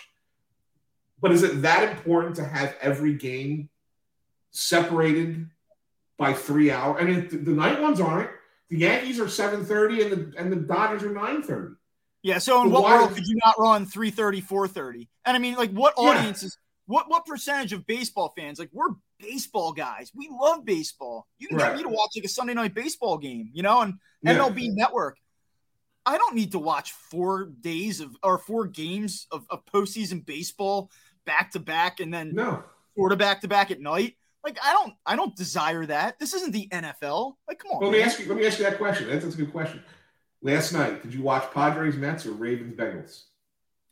[1.20, 3.70] But is it that important to have every game
[4.50, 5.48] separated
[6.16, 6.96] by three hours.
[7.00, 8.30] I mean, the night ones aren't.
[8.70, 11.74] The Yankees are seven thirty, and the and the Dodgers are nine thirty.
[12.22, 12.38] Yeah.
[12.38, 15.08] So in so what world could you not run 3:30, 4:30?
[15.24, 16.58] And I mean, like, what audiences?
[16.58, 16.94] Yeah.
[16.94, 18.58] What what percentage of baseball fans?
[18.58, 20.10] Like, we're baseball guys.
[20.14, 21.26] We love baseball.
[21.38, 21.68] You can right.
[21.68, 24.34] get me to watch like a Sunday night baseball game, you know, and yeah.
[24.34, 25.18] MLB Network.
[26.04, 30.90] I don't need to watch four days of or four games of, of postseason baseball
[31.24, 32.64] back to back, and then no
[32.96, 34.16] four to back to back at night.
[34.46, 36.20] Like I don't I don't desire that.
[36.20, 37.34] This isn't the NFL.
[37.48, 37.80] Like come on.
[37.80, 39.08] Well, let me ask you let me ask you that question.
[39.08, 39.82] That's, that's a good question.
[40.40, 43.24] Last night, did you watch Padres Mets or Ravens Bengals?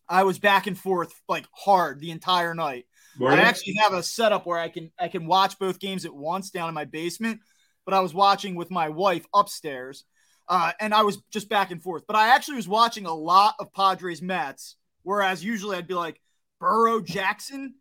[0.08, 2.86] I was back and forth like hard the entire night.
[3.20, 6.50] I actually have a setup where I can I can watch both games at once
[6.50, 7.40] down in my basement,
[7.84, 10.04] but I was watching with my wife upstairs.
[10.48, 12.04] Uh, and I was just back and forth.
[12.06, 16.20] But I actually was watching a lot of Padres Mets, whereas usually I'd be like
[16.60, 17.74] Burrow Jackson,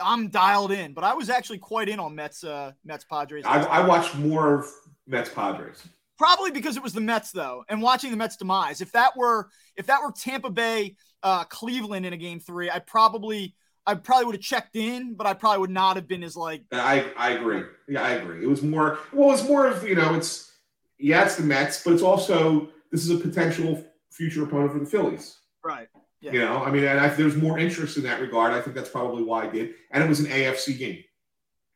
[0.00, 3.44] I'm dialed in, but I was actually quite in on Mets, uh, Mets Padres.
[3.46, 4.66] I, I watched more of
[5.06, 5.86] Mets Padres.
[6.16, 8.80] Probably because it was the Mets though, and watching the Mets demise.
[8.80, 12.78] If that were if that were Tampa Bay, uh, Cleveland in a game three, I
[12.78, 13.54] probably
[13.86, 16.62] I probably would have checked in, but I probably would not have been as like.
[16.72, 17.64] I I agree.
[17.88, 18.42] Yeah, I agree.
[18.42, 18.98] It was more.
[19.12, 20.52] Well, it's more of you know, it's
[20.98, 24.86] yeah, it's the Mets, but it's also this is a potential future opponent for the
[24.86, 25.38] Phillies.
[25.64, 25.88] Right.
[26.24, 26.32] Yeah.
[26.32, 28.54] You know, I mean, and I, there's more interest in that regard.
[28.54, 29.74] I think that's probably why I did.
[29.90, 31.04] And it was an AFC game.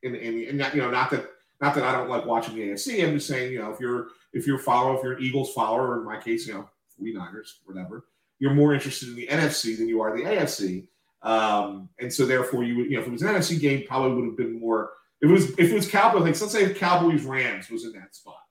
[0.03, 1.29] In, in, in you know, not that
[1.61, 3.07] not that I don't like watching the AFC.
[3.07, 5.53] I'm just saying, you know, if you're if you're a follower, if you're an Eagles
[5.53, 8.07] follower, or in my case, you know, 49ers, whatever,
[8.39, 10.87] you're more interested in the NFC than you are the AFC.
[11.21, 14.15] Um, and so therefore, you would, you know, if it was an NFC game, probably
[14.15, 17.25] would have been more If it was if it was Cowboys, like let's say Cowboys
[17.25, 18.43] Rams was in that spot,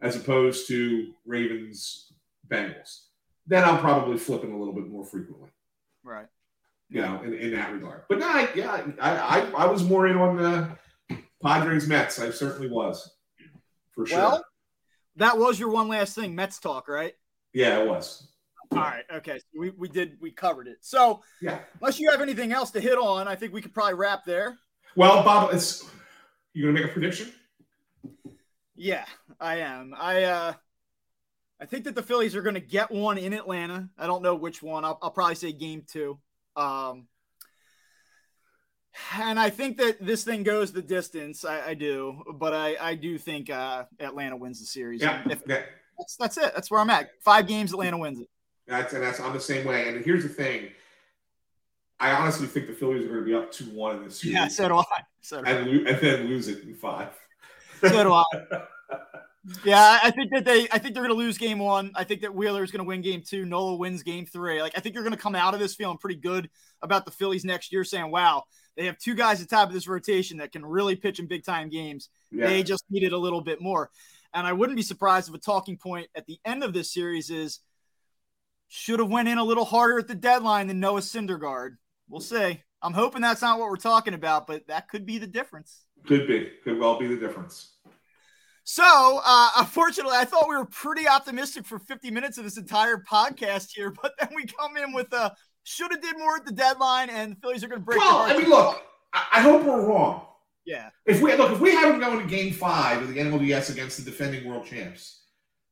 [0.00, 2.12] as opposed to Ravens
[2.48, 3.07] Bengals,
[3.48, 5.48] then I'm probably flipping a little bit more frequently.
[6.04, 6.26] Right.
[6.88, 8.02] You know, in, in that regard.
[8.08, 10.68] But no, I, yeah, I, I I was more in on the
[11.42, 12.18] Padres Mets.
[12.20, 13.10] I certainly was,
[13.94, 14.18] for sure.
[14.18, 14.44] Well,
[15.16, 17.14] that was your one last thing, Mets talk, right?
[17.52, 18.28] Yeah, it was.
[18.70, 19.04] All right.
[19.12, 19.38] Okay.
[19.38, 20.78] So we, we did we covered it.
[20.82, 21.58] So Yeah.
[21.80, 24.58] unless you have anything else to hit on, I think we could probably wrap there.
[24.94, 25.84] Well, Bob, it's
[26.52, 27.32] you gonna make a prediction?
[28.76, 29.04] Yeah,
[29.40, 29.94] I am.
[29.96, 30.52] I uh
[31.60, 33.88] I think that the Phillies are going to get one in Atlanta.
[33.98, 34.84] I don't know which one.
[34.84, 36.18] I'll, I'll probably say game two.
[36.56, 37.08] Um,
[39.14, 41.44] and I think that this thing goes the distance.
[41.44, 45.02] I, I do, but I, I do think uh, Atlanta wins the series.
[45.02, 45.22] Yeah.
[45.28, 46.52] If, that's that's it.
[46.54, 47.10] That's where I'm at.
[47.20, 48.28] Five games, Atlanta wins it.
[48.66, 49.88] That's and that's I'm the same way.
[49.88, 50.70] And here's the thing.
[51.98, 54.34] I honestly think the Phillies are going to be up two one in this series.
[54.34, 54.84] Yeah, so do I.
[55.20, 55.52] So do I.
[55.54, 57.08] and, lo- and then lose it in five.
[57.80, 58.24] So do I.
[59.64, 60.68] Yeah, I think that they.
[60.70, 61.92] I think they're going to lose game one.
[61.94, 63.44] I think that Wheeler is going to win game two.
[63.44, 64.60] Nola wins game three.
[64.60, 66.50] Like I think you're going to come out of this feeling pretty good
[66.82, 68.44] about the Phillies next year, saying, "Wow,
[68.76, 71.26] they have two guys at the top of this rotation that can really pitch in
[71.26, 72.08] big time games.
[72.30, 72.46] Yeah.
[72.46, 73.90] They just needed a little bit more."
[74.34, 77.30] And I wouldn't be surprised if a talking point at the end of this series
[77.30, 77.60] is
[78.68, 81.76] should have went in a little harder at the deadline than Noah Syndergaard.
[82.08, 82.62] We'll see.
[82.82, 85.84] I'm hoping that's not what we're talking about, but that could be the difference.
[86.06, 86.50] Could be.
[86.62, 87.72] Could well be the difference.
[88.70, 92.98] So, uh, unfortunately, I thought we were pretty optimistic for 50 minutes of this entire
[92.98, 96.52] podcast here, but then we come in with a should have did more at the
[96.52, 97.98] deadline, and the Phillies are going to break.
[97.98, 98.82] Well, I mean, look,
[99.14, 100.26] I, I hope we're wrong.
[100.66, 104.04] yeah, If we look, if we haven't gone to Game Five of the NLDS against
[104.04, 105.22] the defending world champs,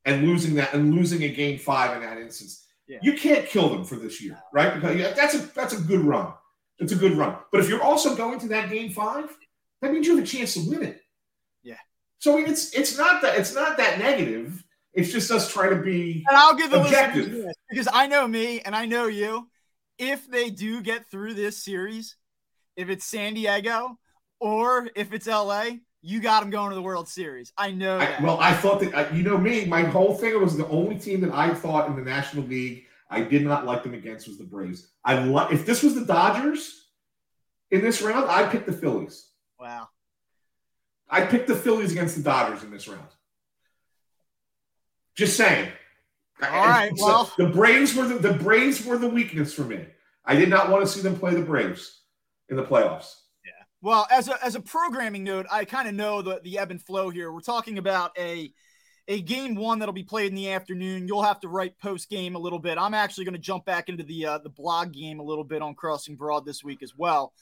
[0.06, 3.00] and losing that, and losing a Game Five in that instance, Yeah.
[3.02, 4.72] you can't kill them for this year, right?
[4.74, 6.32] Because yeah, that's a that's a good run.
[6.78, 7.36] It's a good run.
[7.52, 9.36] But if you're also going to that Game Five,
[9.82, 11.02] that means you have a chance to win it.
[12.18, 14.64] So it's it's not that it's not that negative.
[14.92, 17.26] It's just us trying to be and I'll give the Objective.
[17.26, 19.48] listeners this, because I know me and I know you.
[19.98, 22.16] If they do get through this series,
[22.76, 23.98] if it's San Diego
[24.40, 25.66] or if it's LA,
[26.02, 27.52] you got them going to the World Series.
[27.56, 29.64] I know I, well, I thought that you know me.
[29.64, 33.20] My whole thing was the only team that I thought in the National League I
[33.22, 34.88] did not like them against was the Braves.
[35.04, 36.88] I li- if this was the Dodgers
[37.70, 39.28] in this round, I picked the Phillies.
[39.58, 39.88] wow.
[41.08, 43.06] I picked the Phillies against the Dodgers in this round.
[45.14, 45.70] Just saying.
[46.42, 49.86] All right, So well- the Braves were the, the Braves were the weakness for me.
[50.24, 52.02] I did not want to see them play the Braves
[52.48, 53.14] in the playoffs.
[53.44, 53.52] Yeah.
[53.80, 56.82] Well, as a as a programming note, I kind of know the the ebb and
[56.82, 57.32] flow here.
[57.32, 58.52] We're talking about a
[59.08, 61.06] a game one that'll be played in the afternoon.
[61.06, 62.76] You'll have to write post game a little bit.
[62.76, 65.62] I'm actually going to jump back into the uh, the blog game a little bit
[65.62, 67.32] on Crossing Broad this week as well.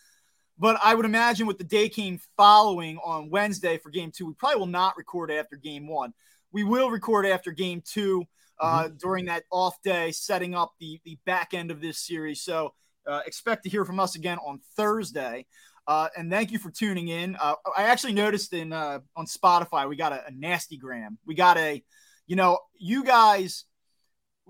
[0.59, 4.34] But I would imagine with the day game following on Wednesday for game two, we
[4.34, 6.14] probably will not record after game one.
[6.52, 8.24] We will record after game two
[8.61, 12.42] uh, during that off day, setting up the the back end of this series.
[12.42, 12.72] So
[13.07, 15.46] uh, expect to hear from us again on Thursday.
[15.86, 17.36] Uh, and thank you for tuning in.
[17.36, 21.18] Uh, I actually noticed in uh, on Spotify we got a, a nasty gram.
[21.26, 21.82] We got a,
[22.26, 23.64] you know, you guys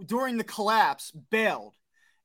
[0.04, 1.74] during the collapse bailed,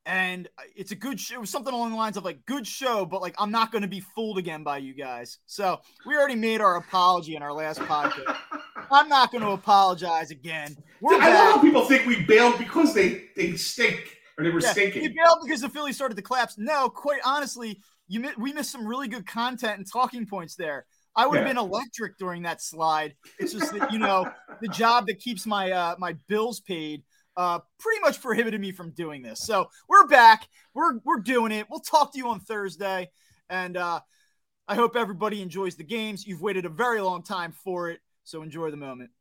[0.06, 1.20] and it's a good.
[1.20, 1.36] show.
[1.36, 3.82] It was something along the lines of like good show, but like I'm not going
[3.84, 5.39] to be fooled again by you guys.
[5.45, 8.36] So we already made our apology in our last podcast.
[8.91, 10.76] I'm not going to apologize again.
[11.02, 14.62] We're I love how people think we bailed because they they stink or they were
[14.62, 15.02] Yeah, stinking.
[15.04, 16.58] We bailed because the Phillies started to collapse.
[16.58, 20.86] No, quite honestly, you we missed some really good content and talking points there.
[21.16, 21.54] I would have Yeah.
[21.54, 23.16] been electric during that slide.
[23.39, 24.26] It's just that you know
[24.62, 27.04] the job that keeps my uh, my bills paid
[27.40, 29.40] uh, pretty much prohibited me from doing this.
[29.40, 30.50] So we're back.
[30.74, 31.68] We're we're doing it.
[31.70, 33.10] We'll talk to you on Thursday,
[33.50, 34.02] and uh,
[34.68, 36.28] I hope everybody enjoys the games.
[36.28, 39.12] You've waited a very long time for it, so enjoy the moment.